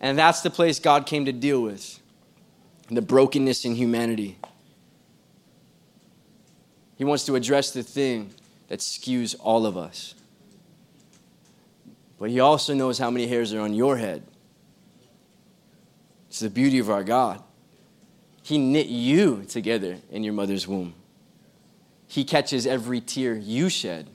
[0.00, 1.98] And that's the place God came to deal with
[2.90, 4.36] the brokenness in humanity.
[6.96, 8.34] He wants to address the thing
[8.68, 10.14] that skews all of us.
[12.18, 14.22] But He also knows how many hairs are on your head.
[16.30, 17.42] It's the beauty of our God.
[18.44, 20.94] He knit you together in your mother's womb.
[22.06, 24.08] He catches every tear you shed.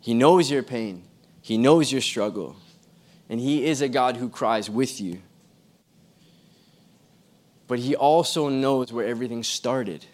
[0.00, 1.02] He knows your pain.
[1.42, 2.54] He knows your struggle.
[3.28, 5.20] And He is a God who cries with you.
[7.66, 10.06] But He also knows where everything started.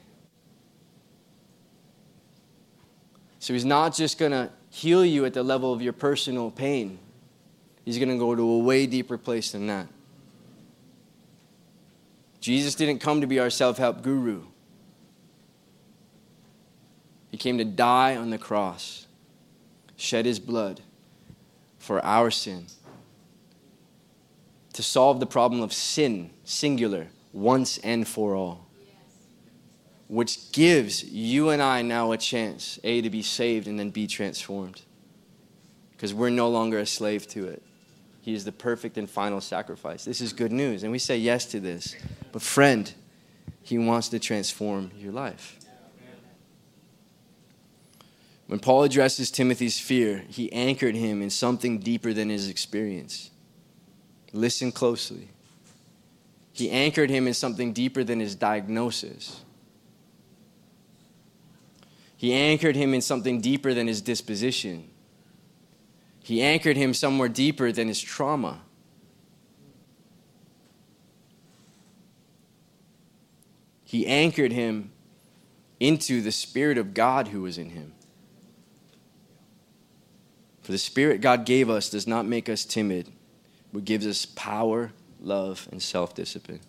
[3.39, 6.99] So He's not just going to heal you at the level of your personal pain.
[7.85, 9.89] He's going to go to a way deeper place than that.
[12.41, 14.43] Jesus didn't come to be our self help guru,
[17.31, 19.07] He came to die on the cross,
[19.97, 20.81] shed His blood
[21.79, 22.67] for our sin,
[24.73, 28.67] to solve the problem of sin, singular, once and for all.
[30.09, 34.07] Which gives you and I now a chance, A, to be saved and then be
[34.07, 34.83] transformed.
[35.93, 37.63] Because we're no longer a slave to it.
[38.23, 40.05] He is the perfect and final sacrifice.
[40.05, 41.95] This is good news, and we say yes to this.
[42.31, 42.91] But, friend,
[43.63, 45.59] He wants to transform your life.
[48.53, 53.31] When Paul addresses Timothy's fear, he anchored him in something deeper than his experience.
[54.33, 55.29] Listen closely.
[56.53, 59.41] He anchored him in something deeper than his diagnosis.
[62.15, 64.91] He anchored him in something deeper than his disposition.
[66.23, 68.61] He anchored him somewhere deeper than his trauma.
[73.85, 74.93] He anchored him
[75.81, 77.93] into the Spirit of God who was in him.
[80.63, 83.11] For the Spirit God gave us does not make us timid,
[83.73, 86.61] but gives us power, love, and self discipline.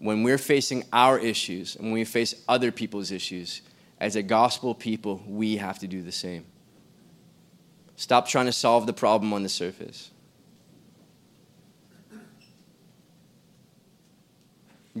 [0.00, 3.62] When we're facing our issues and when we face other people's issues,
[4.00, 6.44] as a gospel people, we have to do the same.
[7.98, 10.12] Stop trying to solve the problem on the surface.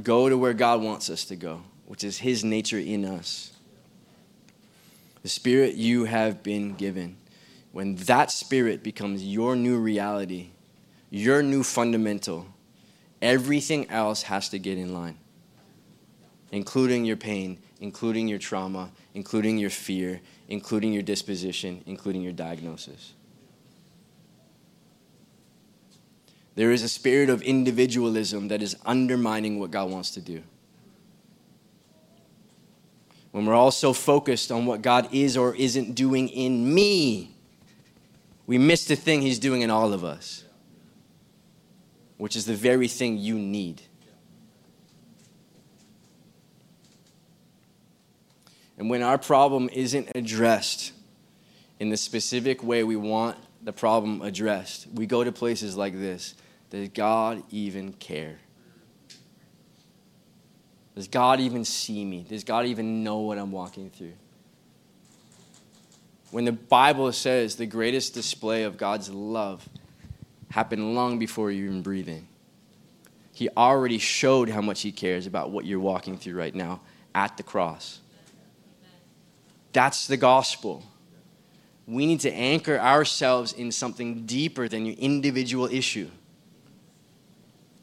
[0.02, 3.52] Go to where God wants us to go, which is His nature in us.
[5.22, 7.16] The Spirit you have been given.
[7.70, 10.48] When that Spirit becomes your new reality,
[11.08, 12.48] your new fundamental,
[13.22, 15.18] everything else has to get in line,
[16.50, 23.12] including your pain, including your trauma, including your fear, including your disposition, including your diagnosis.
[26.54, 30.42] There is a spirit of individualism that is undermining what God wants to do.
[33.30, 37.36] When we're all so focused on what God is or isn't doing in me,
[38.46, 40.44] we miss the thing He's doing in all of us,
[42.16, 43.82] which is the very thing you need.
[48.78, 50.92] And when our problem isn't addressed
[51.80, 56.34] in the specific way we want the problem addressed, we go to places like this.
[56.70, 58.38] Does God even care?
[60.94, 62.24] Does God even see me?
[62.28, 64.14] Does God even know what I'm walking through?
[66.30, 69.68] When the Bible says the greatest display of God's love
[70.50, 72.26] happened long before you even breathing.
[73.32, 76.80] He already showed how much He cares about what you're walking through right now
[77.14, 78.00] at the cross.
[79.78, 80.82] That's the gospel.
[81.86, 86.10] We need to anchor ourselves in something deeper than your individual issue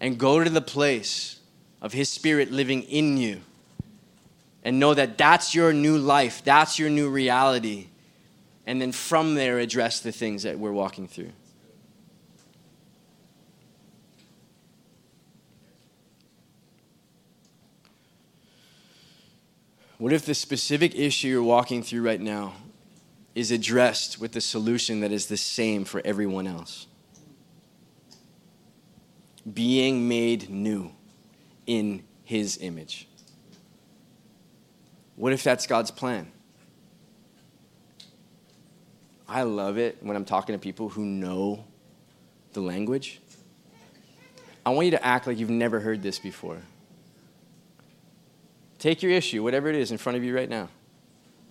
[0.02, 1.39] and go to the place
[1.82, 3.39] of His Spirit living in you
[4.62, 7.88] and know that that's your new life, that's your new reality.
[8.68, 11.32] And then from there, address the things that we're walking through.
[19.98, 22.54] What if the specific issue you're walking through right now
[23.34, 26.88] is addressed with the solution that is the same for everyone else?
[29.52, 30.91] Being made new
[31.66, 33.08] in His image.
[35.16, 36.30] What if that's God's plan?
[39.28, 41.64] I love it when I'm talking to people who know
[42.54, 43.22] the language.
[44.66, 46.62] I want you to act like you've never heard this before.
[48.86, 50.69] Take your issue, whatever it is, in front of you right now.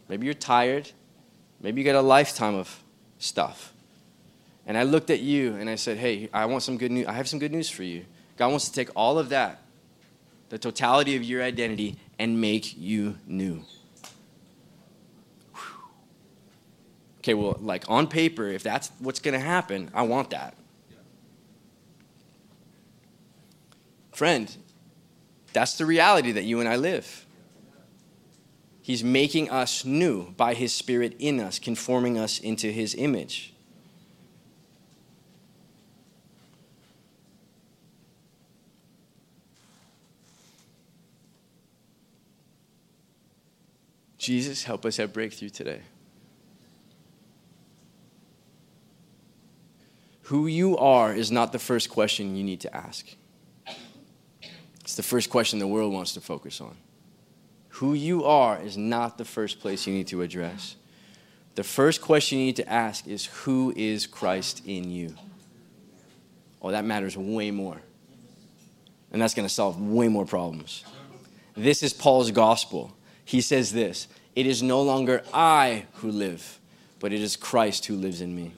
[0.09, 0.93] Maybe you're tired.
[1.61, 2.81] Maybe you got a lifetime of
[3.19, 3.73] stuff.
[4.69, 7.09] And I looked at you and I said, Hey, I want some good news.
[7.09, 8.05] I have some good news for you.
[8.37, 9.61] God wants to take all of that,
[10.51, 13.65] the totality of your identity, and make you new.
[17.19, 20.55] Okay, well, like on paper, if that's what's going to happen, I want that.
[24.13, 24.57] Friend,
[25.53, 27.24] that's the reality that you and I live.
[28.85, 33.55] He's making us new by His Spirit in us, conforming us into His image.
[44.19, 45.81] Jesus, help us have breakthrough today.
[50.25, 53.07] Who you are is not the first question you need to ask.
[54.81, 56.77] It's the first question the world wants to focus on.
[57.75, 60.77] Who you are is not the first place you need to address.
[61.55, 65.15] The first question you need to ask is Who is Christ in you?
[66.63, 67.81] Oh, that matters way more.
[69.13, 70.85] And that's going to solve way more problems.
[71.57, 76.61] This is Paul's gospel he says this It is no longer I who live,
[77.01, 78.53] but it is Christ who lives in me.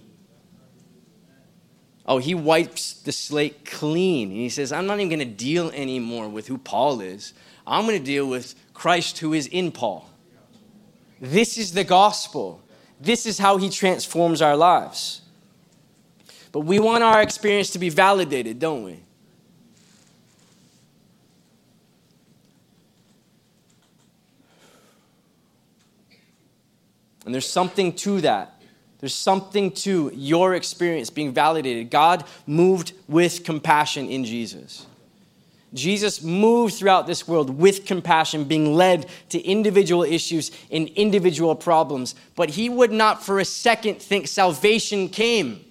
[2.06, 4.30] Oh, he wipes the slate clean.
[4.30, 7.32] And he says, I'm not even going to deal anymore with who Paul is.
[7.66, 10.08] I'm going to deal with Christ who is in Paul.
[11.20, 12.62] This is the gospel.
[13.00, 15.22] This is how he transforms our lives.
[16.52, 19.00] But we want our experience to be validated, don't we?
[27.24, 28.55] And there's something to that.
[28.98, 31.90] There's something to your experience being validated.
[31.90, 34.86] God moved with compassion in Jesus.
[35.74, 42.14] Jesus moved throughout this world with compassion, being led to individual issues and individual problems.
[42.34, 45.64] But he would not for a second think salvation came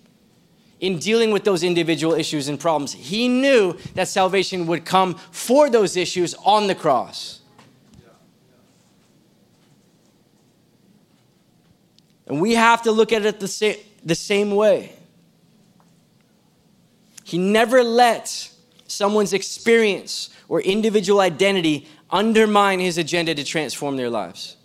[0.80, 2.93] in dealing with those individual issues and problems.
[2.93, 7.41] He knew that salvation would come for those issues on the cross.
[12.28, 14.93] And we have to look at it the, sa- the same way.
[17.23, 18.51] He never let
[18.88, 24.57] someone's experience or individual identity undermine his agenda to transform their lives.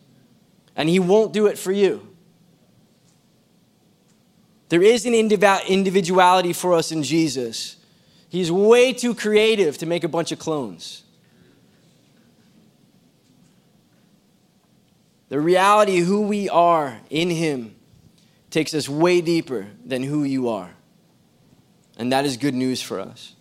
[0.77, 2.07] And he won't do it for you.
[4.69, 7.77] There is an individuality for us in Jesus.
[8.29, 11.03] He's way too creative to make a bunch of clones.
[15.31, 17.77] The reality who we are in Him
[18.51, 20.73] takes us way deeper than who you are.
[21.97, 23.37] And that is good news for us.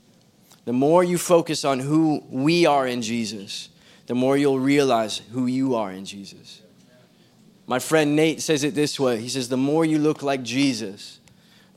[0.65, 3.69] The more you focus on who we are in Jesus,
[4.05, 6.61] the more you'll realize who you are in Jesus.
[7.65, 11.19] My friend Nate says it this way He says, The more you look like Jesus,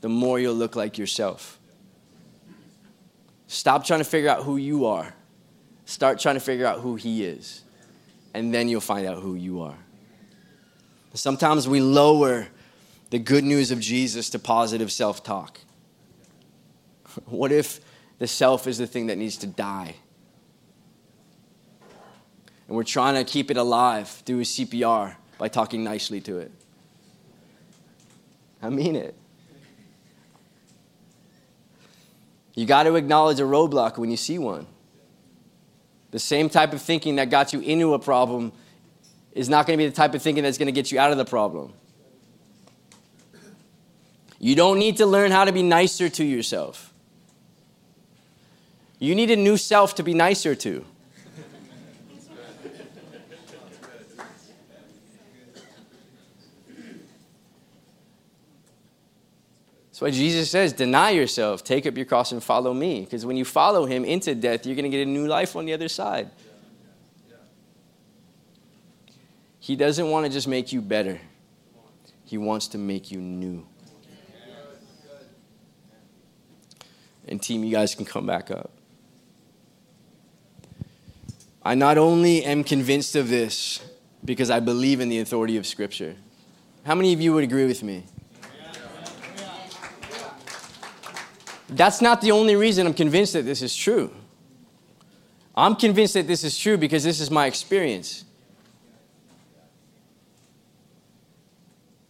[0.01, 1.59] the more you'll look like yourself.
[3.47, 5.15] Stop trying to figure out who you are,
[5.85, 7.63] start trying to figure out who He is,
[8.35, 9.77] and then you'll find out who you are.
[11.13, 12.47] Sometimes we lower
[13.11, 15.59] the good news of Jesus to positive self talk.
[17.25, 17.79] What if
[18.17, 19.95] the self is the thing that needs to die?
[22.67, 26.51] And we're trying to keep it alive through CPR by talking nicely to it.
[28.63, 29.15] I mean it.
[32.55, 34.65] You got to acknowledge a roadblock when you see one.
[36.11, 38.53] The same type of thinking that got you into a problem
[39.33, 41.11] is not going to be the type of thinking that's going to get you out
[41.11, 41.73] of the problem.
[44.39, 46.93] You don't need to learn how to be nicer to yourself.
[48.99, 50.85] You need a new self to be nicer to.
[59.87, 63.01] That's why Jesus says, deny yourself, take up your cross, and follow me.
[63.01, 65.65] Because when you follow him into death, you're going to get a new life on
[65.65, 66.31] the other side.
[69.63, 71.21] He doesn't want to just make you better,
[72.25, 73.65] He wants to make you new.
[77.29, 78.71] And, team, you guys can come back up.
[81.63, 83.79] I not only am convinced of this
[84.25, 86.17] because I believe in the authority of Scripture.
[86.85, 88.03] How many of you would agree with me?
[91.69, 94.13] That's not the only reason I'm convinced that this is true.
[95.55, 98.25] I'm convinced that this is true because this is my experience.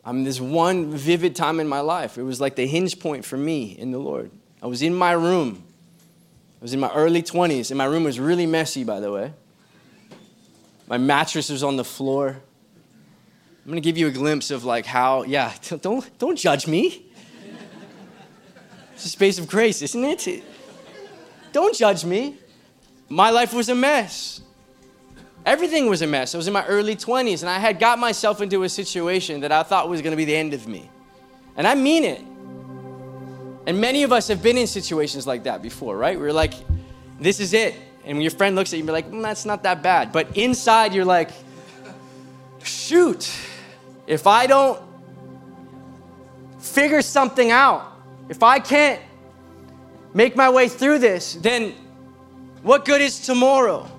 [0.05, 2.17] I mean, this one vivid time in my life.
[2.17, 4.31] It was like the hinge point for me in the Lord.
[4.61, 5.63] I was in my room.
[6.59, 9.33] I was in my early 20s, and my room was really messy, by the way.
[10.87, 12.41] My mattress was on the floor.
[13.65, 17.05] I'm gonna give you a glimpse of like how, yeah, don't, don't judge me.
[18.93, 20.43] It's a space of grace, isn't it?
[21.51, 22.37] Don't judge me.
[23.09, 24.41] My life was a mess.
[25.45, 26.33] Everything was a mess.
[26.33, 29.51] I was in my early 20s and I had got myself into a situation that
[29.51, 30.89] I thought was going to be the end of me.
[31.57, 32.21] And I mean it.
[33.65, 36.17] And many of us have been in situations like that before, right?
[36.17, 36.53] We're like,
[37.19, 37.75] this is it.
[38.05, 40.11] And when your friend looks at you, you're like, mm, that's not that bad.
[40.11, 41.31] But inside, you're like,
[42.63, 43.31] shoot,
[44.07, 44.81] if I don't
[46.59, 47.93] figure something out,
[48.29, 49.01] if I can't
[50.13, 51.73] make my way through this, then
[52.61, 53.89] what good is tomorrow?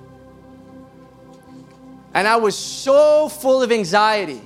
[2.14, 4.40] And I was so full of anxiety.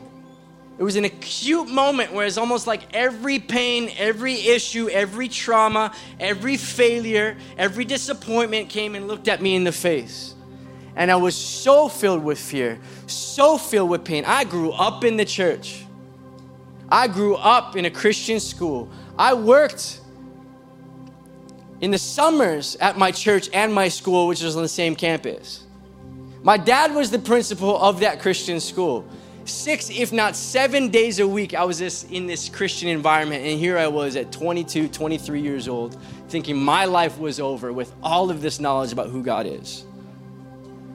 [0.79, 5.93] It was an acute moment where it's almost like every pain, every issue, every trauma,
[6.19, 10.35] every failure, every disappointment came and looked at me in the face.
[10.97, 14.25] And I was so filled with fear, so filled with pain.
[14.25, 15.85] I grew up in the church.
[16.89, 18.89] I grew up in a Christian school.
[19.19, 20.01] I worked
[21.81, 25.65] in the summers at my church and my school, which was on the same campus.
[26.43, 29.07] My dad was the principal of that Christian school.
[29.45, 33.45] Six, if not seven days a week, I was this, in this Christian environment.
[33.45, 35.97] And here I was at 22, 23 years old,
[36.29, 39.85] thinking my life was over with all of this knowledge about who God is.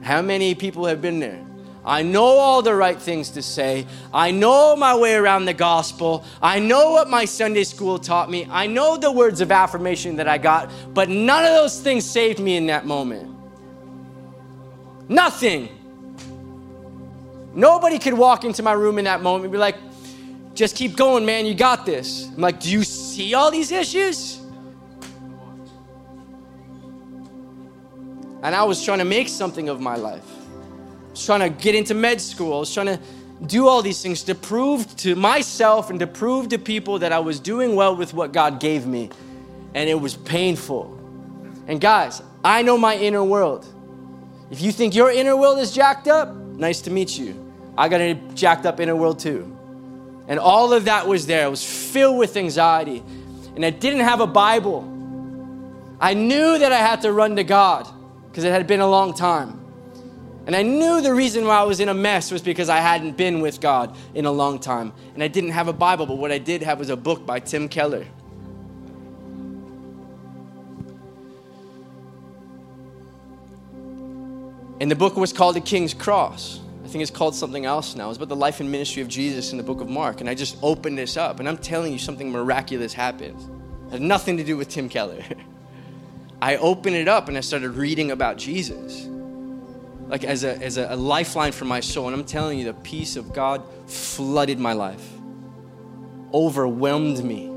[0.02, 1.44] How many people have been there?
[1.84, 3.86] I know all the right things to say.
[4.12, 6.24] I know my way around the gospel.
[6.40, 8.46] I know what my Sunday school taught me.
[8.50, 12.38] I know the words of affirmation that I got, but none of those things saved
[12.38, 13.33] me in that moment.
[15.08, 15.68] Nothing.
[17.54, 19.76] Nobody could walk into my room in that moment and be like,
[20.54, 22.28] just keep going, man, you got this.
[22.28, 24.40] I'm like, do you see all these issues?
[28.42, 30.24] And I was trying to make something of my life.
[30.26, 32.54] I was trying to get into med school.
[32.54, 33.00] I was trying to
[33.46, 37.18] do all these things to prove to myself and to prove to people that I
[37.20, 39.10] was doing well with what God gave me.
[39.74, 40.92] And it was painful.
[41.66, 43.66] And guys, I know my inner world.
[44.54, 47.34] If you think your inner world is jacked up, nice to meet you.
[47.76, 49.50] I got a jacked up inner world too.
[50.28, 51.46] And all of that was there.
[51.46, 53.02] I was filled with anxiety.
[53.56, 54.82] And I didn't have a Bible.
[56.00, 57.88] I knew that I had to run to God
[58.28, 59.58] because it had been a long time.
[60.46, 63.16] And I knew the reason why I was in a mess was because I hadn't
[63.16, 64.92] been with God in a long time.
[65.14, 67.40] And I didn't have a Bible, but what I did have was a book by
[67.40, 68.06] Tim Keller.
[74.84, 76.60] And the book was called The King's Cross.
[76.84, 78.10] I think it's called something else now.
[78.10, 80.20] It's about the life and ministry of Jesus in the book of Mark.
[80.20, 83.40] And I just opened this up, and I'm telling you, something miraculous happened.
[83.86, 85.22] It had nothing to do with Tim Keller.
[86.42, 89.08] I opened it up and I started reading about Jesus,
[90.08, 92.08] like as a, as a lifeline for my soul.
[92.08, 95.12] And I'm telling you, the peace of God flooded my life,
[96.34, 97.53] overwhelmed me.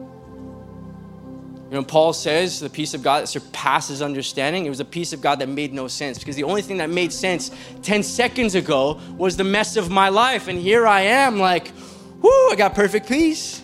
[1.69, 4.65] You know, Paul says the peace of God that surpasses understanding.
[4.65, 6.89] It was a peace of God that made no sense because the only thing that
[6.89, 7.51] made sense
[7.81, 10.47] 10 seconds ago was the mess of my life.
[10.47, 11.73] And here I am, like,
[12.21, 13.61] whoo, I got perfect peace.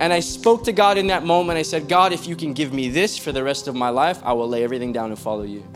[0.00, 1.58] And I spoke to God in that moment.
[1.58, 4.20] I said, God, if you can give me this for the rest of my life,
[4.22, 5.66] I will lay everything down and follow you.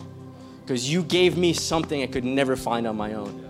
[0.61, 3.49] Because you gave me something I could never find on my own.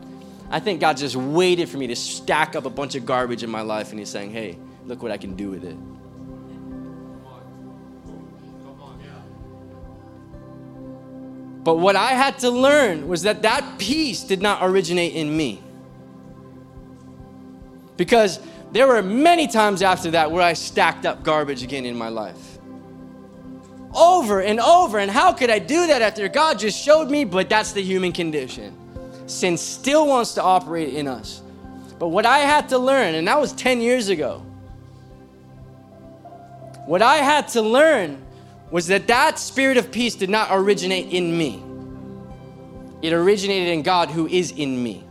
[0.50, 3.50] I think God just waited for me to stack up a bunch of garbage in
[3.50, 5.76] my life, and He's saying, hey, look what I can do with it.
[11.64, 15.62] But what I had to learn was that that peace did not originate in me.
[17.96, 18.40] Because
[18.72, 22.58] There were many times after that where I stacked up garbage again in my life.
[23.94, 24.98] Over and over.
[24.98, 27.24] And how could I do that after God just showed me?
[27.24, 28.74] But that's the human condition.
[29.26, 31.42] Sin still wants to operate in us.
[31.98, 34.38] But what I had to learn, and that was 10 years ago,
[36.86, 38.22] what I had to learn
[38.72, 41.62] was that that spirit of peace did not originate in me.
[43.02, 45.04] It originated in God who is in me.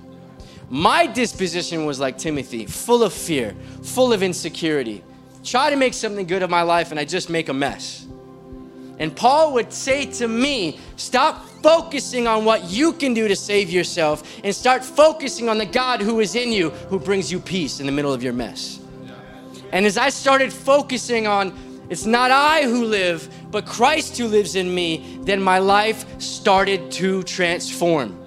[0.69, 5.03] My disposition was like Timothy, full of fear, full of insecurity.
[5.43, 8.07] Try to make something good of my life and I just make a mess.
[8.97, 13.69] And Paul would say to me, stop focusing on what you can do to save
[13.69, 17.79] yourself and start focusing on the God who is in you, who brings you peace
[17.79, 18.79] in the middle of your mess.
[19.71, 21.53] And as I started focusing on,
[21.91, 26.91] it's not I who live, but Christ who lives in me, then my life started
[26.93, 28.17] to transform.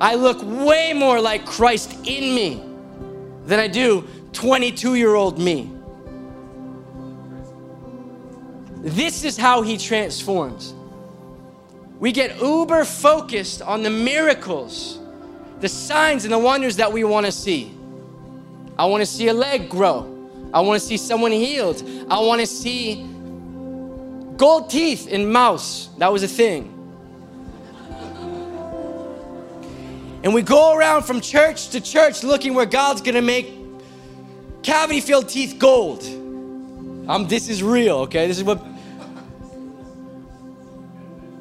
[0.00, 2.62] I look way more like Christ in me
[3.46, 5.70] than I do 22 year old me.
[8.82, 10.74] This is how he transforms.
[12.00, 14.98] We get uber focused on the miracles,
[15.60, 17.72] the signs and the wonders that we want to see.
[18.76, 20.08] I want to see a leg grow.
[20.52, 21.82] I want to see someone healed.
[22.10, 23.06] I want to see
[24.42, 25.88] gold teeth in mouse.
[25.98, 26.66] That was a thing.
[30.24, 33.54] And we go around from church to church looking where God's gonna make
[34.64, 36.02] cavity filled teeth gold.
[37.08, 38.26] Um, this is real, okay?
[38.26, 38.60] This is what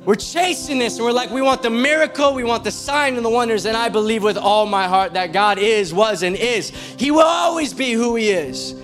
[0.06, 3.26] we're chasing this and we're like, we want the miracle, we want the sign and
[3.26, 3.66] the wonders.
[3.66, 6.70] And I believe with all my heart that God is, was, and is.
[7.00, 8.76] He will always be who He is.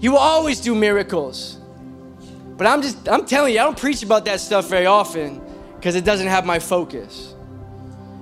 [0.00, 1.59] He will always do miracles.
[2.60, 5.40] But I'm just, I'm telling you, I don't preach about that stuff very often
[5.76, 7.34] because it doesn't have my focus.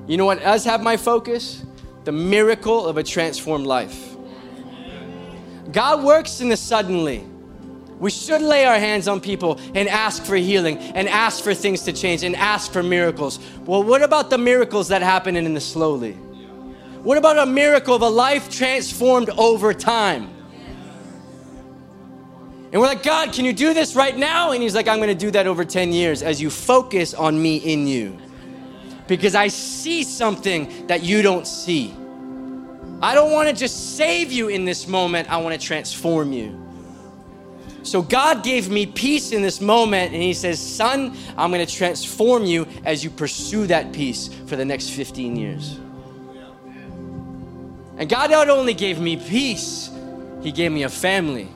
[0.07, 1.65] You know what does have my focus?
[2.05, 4.15] The miracle of a transformed life.
[5.73, 7.27] God works in the suddenly.
[7.99, 11.83] We should lay our hands on people and ask for healing and ask for things
[11.83, 13.41] to change and ask for miracles.
[13.67, 16.13] Well, what about the miracles that happen in the slowly?
[17.03, 20.38] What about a miracle of a life transformed over time?
[22.71, 24.53] And we're like, God, can you do this right now?
[24.53, 27.41] And He's like, I'm going to do that over 10 years as you focus on
[27.41, 28.19] me in you
[29.09, 31.95] because I see something that you don't see.
[33.01, 36.65] I don't want to just save you in this moment, I want to transform you.
[37.85, 41.73] So God gave me peace in this moment, and He says, Son, I'm going to
[41.73, 45.79] transform you as you pursue that peace for the next 15 years.
[47.97, 49.91] And God not only gave me peace,
[50.43, 51.49] He gave me a family,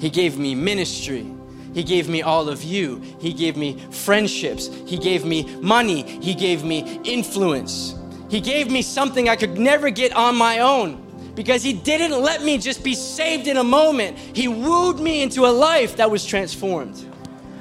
[0.00, 1.30] He gave me ministry.
[1.74, 3.00] He gave me all of you.
[3.20, 4.68] He gave me friendships.
[4.86, 6.02] He gave me money.
[6.02, 7.94] He gave me influence.
[8.30, 12.42] He gave me something I could never get on my own because He didn't let
[12.42, 14.18] me just be saved in a moment.
[14.18, 17.04] He wooed me into a life that was transformed.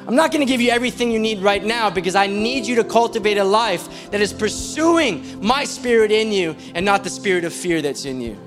[0.07, 2.75] I'm not going to give you everything you need right now because I need you
[2.77, 7.43] to cultivate a life that is pursuing my spirit in you and not the spirit
[7.43, 8.37] of fear that's in you.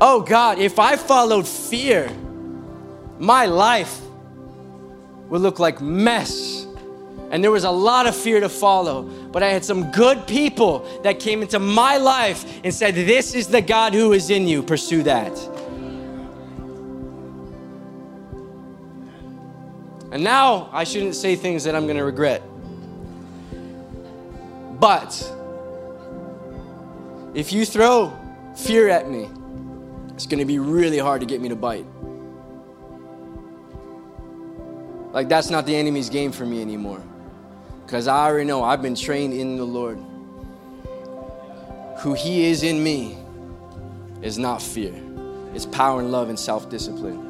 [0.00, 2.10] Oh God, if I followed fear,
[3.20, 4.00] my life
[5.28, 6.66] would look like mess.
[7.30, 9.02] And there was a lot of fear to follow.
[9.02, 13.46] But I had some good people that came into my life and said, This is
[13.46, 14.62] the God who is in you.
[14.62, 15.32] Pursue that.
[20.10, 22.42] And now I shouldn't say things that I'm going to regret.
[24.80, 25.14] But
[27.34, 28.18] if you throw
[28.56, 29.28] fear at me,
[30.14, 31.86] it's going to be really hard to get me to bite.
[35.12, 37.02] Like, that's not the enemy's game for me anymore.
[37.84, 39.98] Because I already know I've been trained in the Lord.
[42.00, 43.18] Who He is in me
[44.22, 44.94] is not fear,
[45.54, 47.26] it's power and love and self discipline.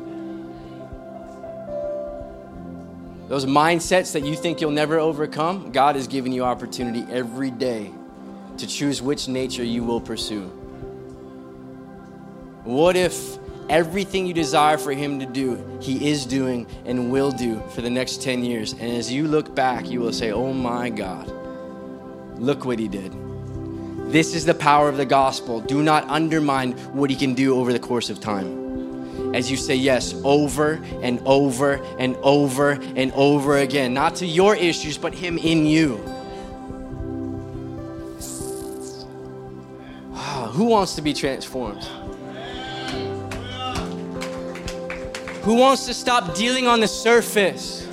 [3.28, 7.92] Those mindsets that you think you'll never overcome, God is giving you opportunity every day
[8.58, 10.48] to choose which nature you will pursue.
[12.64, 13.38] What if
[13.70, 17.88] everything you desire for Him to do, He is doing and will do for the
[17.88, 18.72] next 10 years.
[18.72, 21.28] And as you look back, you will say, Oh my God,
[22.38, 23.12] look what He did.
[24.12, 25.60] This is the power of the gospel.
[25.60, 29.34] Do not undermine what He can do over the course of time.
[29.34, 34.56] As you say yes over and over and over and over again, not to your
[34.56, 36.02] issues, but Him in you.
[40.12, 41.88] Ah, who wants to be transformed?
[45.42, 47.86] Who wants to stop dealing on the surface?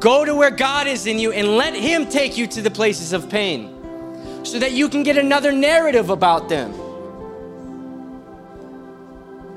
[0.00, 3.12] Go to where God is in you and let Him take you to the places
[3.12, 3.72] of pain.
[4.46, 6.72] so that you can get another narrative about them.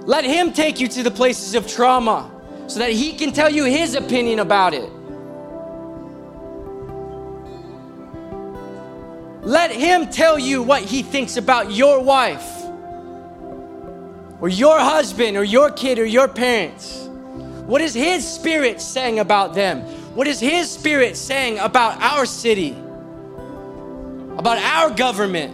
[0.06, 2.32] Let Him take you to the places of trauma
[2.66, 4.90] so that He can tell you His opinion about it.
[9.44, 12.60] Let Him tell you what He thinks about your wife
[14.42, 17.06] or your husband or your kid or your parents.
[17.66, 19.82] What is His Spirit saying about them?
[20.16, 22.72] What is His Spirit saying about our city?
[24.38, 25.54] About our government?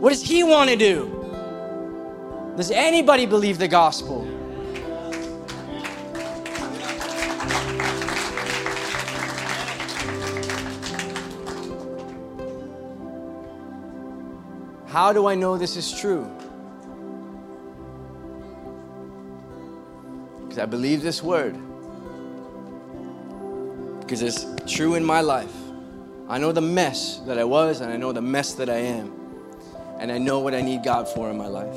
[0.00, 1.16] What does He want to do?
[2.56, 4.26] Does anybody believe the gospel?
[14.88, 16.28] How do I know this is true?
[20.50, 21.56] Because I believe this word.
[24.00, 25.54] Because it's true in my life.
[26.28, 29.12] I know the mess that I was, and I know the mess that I am.
[30.00, 31.76] And I know what I need God for in my life.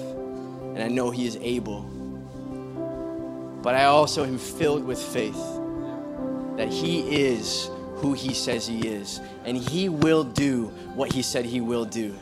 [0.74, 1.82] And I know He is able.
[3.62, 5.38] But I also am filled with faith
[6.58, 9.22] that He is who He says He is.
[9.46, 12.16] And He will do what He said He will do.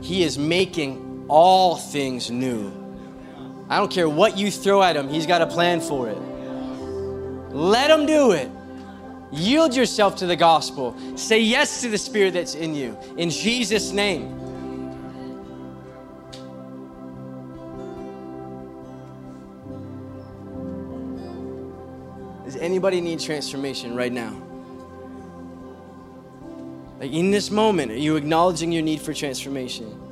[0.00, 2.72] He is making all things new.
[3.70, 6.18] I don't care what you throw at him, he's got a plan for it.
[7.54, 8.50] Let him do it.
[9.30, 10.96] Yield yourself to the gospel.
[11.16, 12.98] Say yes to the spirit that's in you.
[13.16, 14.36] In Jesus' name.
[22.44, 24.36] Does anybody need transformation right now?
[26.98, 30.09] Like in this moment, are you acknowledging your need for transformation?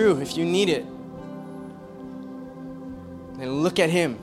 [0.00, 0.86] True, if you need it,
[3.36, 4.18] then look at Him.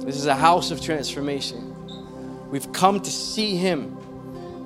[0.00, 1.72] This is a house of transformation.
[2.50, 3.96] We've come to see Him,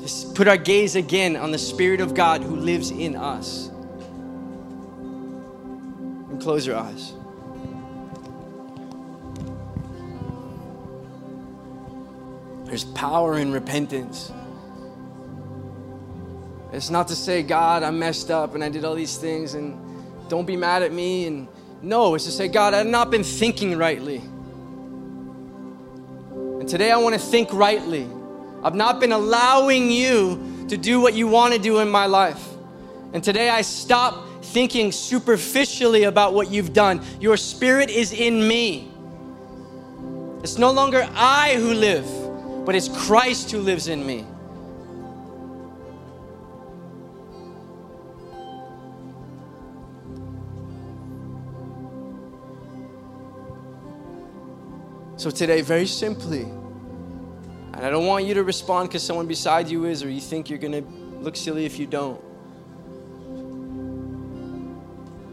[0.01, 3.69] to put our gaze again on the Spirit of God who lives in us.
[6.31, 7.13] And close your eyes.
[12.65, 14.33] There's power in repentance.
[16.73, 19.79] It's not to say, God, I messed up and I did all these things and
[20.29, 21.27] don't be mad at me.
[21.27, 21.49] And
[21.83, 24.17] no, it's to say, God, I've not been thinking rightly.
[26.33, 28.09] And today I want to think rightly.
[28.63, 32.45] I've not been allowing you to do what you want to do in my life.
[33.13, 37.01] And today I stop thinking superficially about what you've done.
[37.21, 38.91] Your spirit is in me.
[40.43, 42.07] It's no longer I who live
[42.67, 44.27] but it's Christ who lives in me.
[55.17, 59.85] So, today, very simply, and I don't want you to respond because someone beside you
[59.85, 60.91] is, or you think you're going to
[61.21, 62.21] look silly if you don't.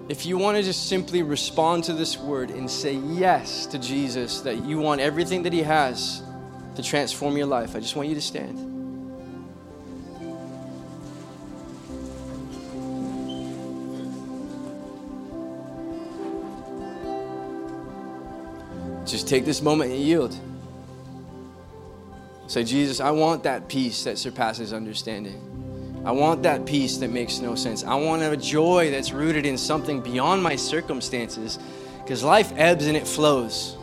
[0.10, 4.42] If you want to just simply respond to this word and say yes to Jesus,
[4.42, 6.22] that you want everything that He has
[6.76, 8.73] to transform your life, I just want you to stand.
[19.24, 20.38] Just take this moment and yield.
[22.48, 26.02] Say, Jesus, I want that peace that surpasses understanding.
[26.04, 27.86] I want that peace that makes no sense.
[27.86, 31.58] I want a joy that's rooted in something beyond my circumstances
[32.00, 33.78] because life ebbs and it flows.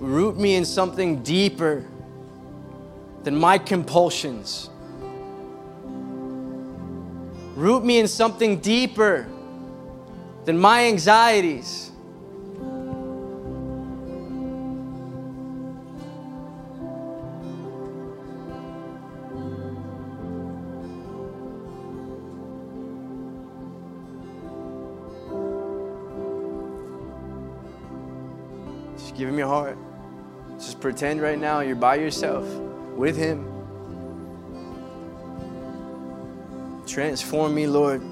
[0.00, 1.84] root me in something deeper
[3.22, 4.70] than my compulsions.
[7.54, 9.28] Root me in something deeper
[10.50, 11.92] than my anxieties.
[28.96, 29.78] Just give him your heart.
[30.54, 32.44] Just pretend right now you're by yourself
[32.96, 33.46] with Him.
[36.88, 38.02] Transform me, Lord.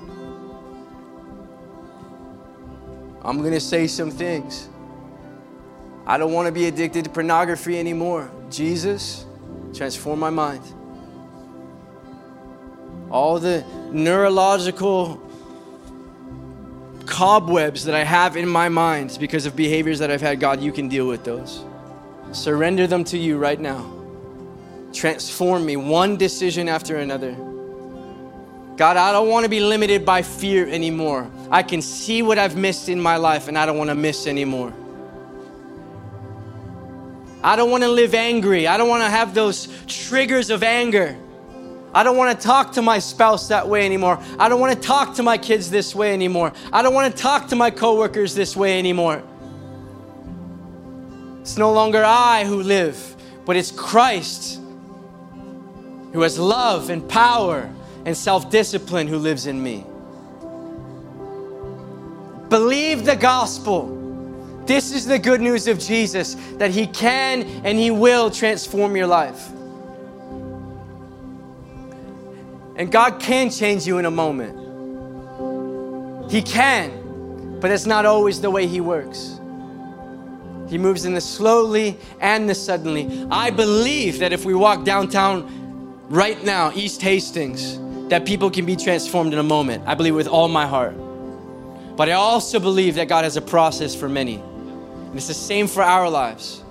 [3.29, 4.71] I'm going to say some things.
[6.07, 8.31] I don't want to be addicted to pornography anymore.
[8.49, 9.27] Jesus,
[9.75, 10.63] transform my mind.
[13.11, 15.21] All the neurological
[17.05, 20.73] cobwebs that I have in my mind because of behaviors that I've had, God, you
[20.73, 21.67] can deal with those.
[22.33, 23.93] Surrender them to you right now.
[24.95, 27.33] Transform me one decision after another.
[28.79, 31.31] God, I don't want to be limited by fear anymore.
[31.51, 34.27] I can see what I've missed in my life and I don't want to miss
[34.27, 34.73] anymore.
[37.43, 38.67] I don't want to live angry.
[38.67, 41.17] I don't want to have those triggers of anger.
[41.95, 44.23] I don't want to talk to my spouse that way anymore.
[44.39, 46.53] I don't want to talk to my kids this way anymore.
[46.73, 49.23] I don't want to talk to my coworkers this way anymore.
[51.41, 54.61] It's no longer I who live, but it's Christ
[56.13, 57.73] who has love and power
[58.05, 59.85] and self discipline who lives in me.
[62.49, 63.95] Believe the gospel.
[64.65, 69.07] This is the good news of Jesus that He can and He will transform your
[69.07, 69.49] life.
[72.77, 74.57] And God can change you in a moment.
[76.31, 79.41] He can, but it's not always the way He works.
[80.69, 83.27] He moves in the slowly and the suddenly.
[83.31, 87.79] I believe that if we walk downtown right now, East Hastings,
[88.11, 89.85] that people can be transformed in a moment.
[89.87, 90.95] I believe with all my heart.
[91.99, 94.37] But I also believe that God has a process for many.
[94.37, 96.63] And it's the same for our lives.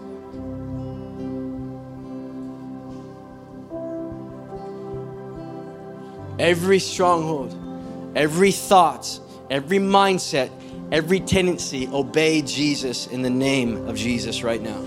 [6.39, 7.53] Every stronghold,
[8.15, 9.19] every thought,
[9.49, 10.49] every mindset,
[10.93, 14.77] every tendency, obey Jesus in the name of Jesus right now.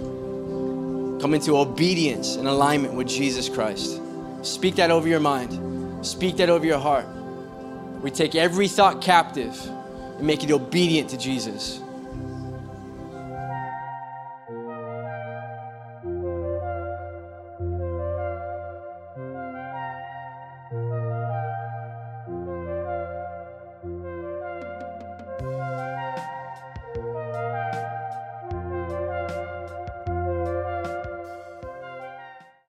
[1.20, 4.01] Come into obedience and alignment with Jesus Christ.
[4.41, 7.05] Speak that over your mind, speak that over your heart.
[8.01, 9.55] We take every thought captive
[10.20, 11.80] and make it obedient to Jesus.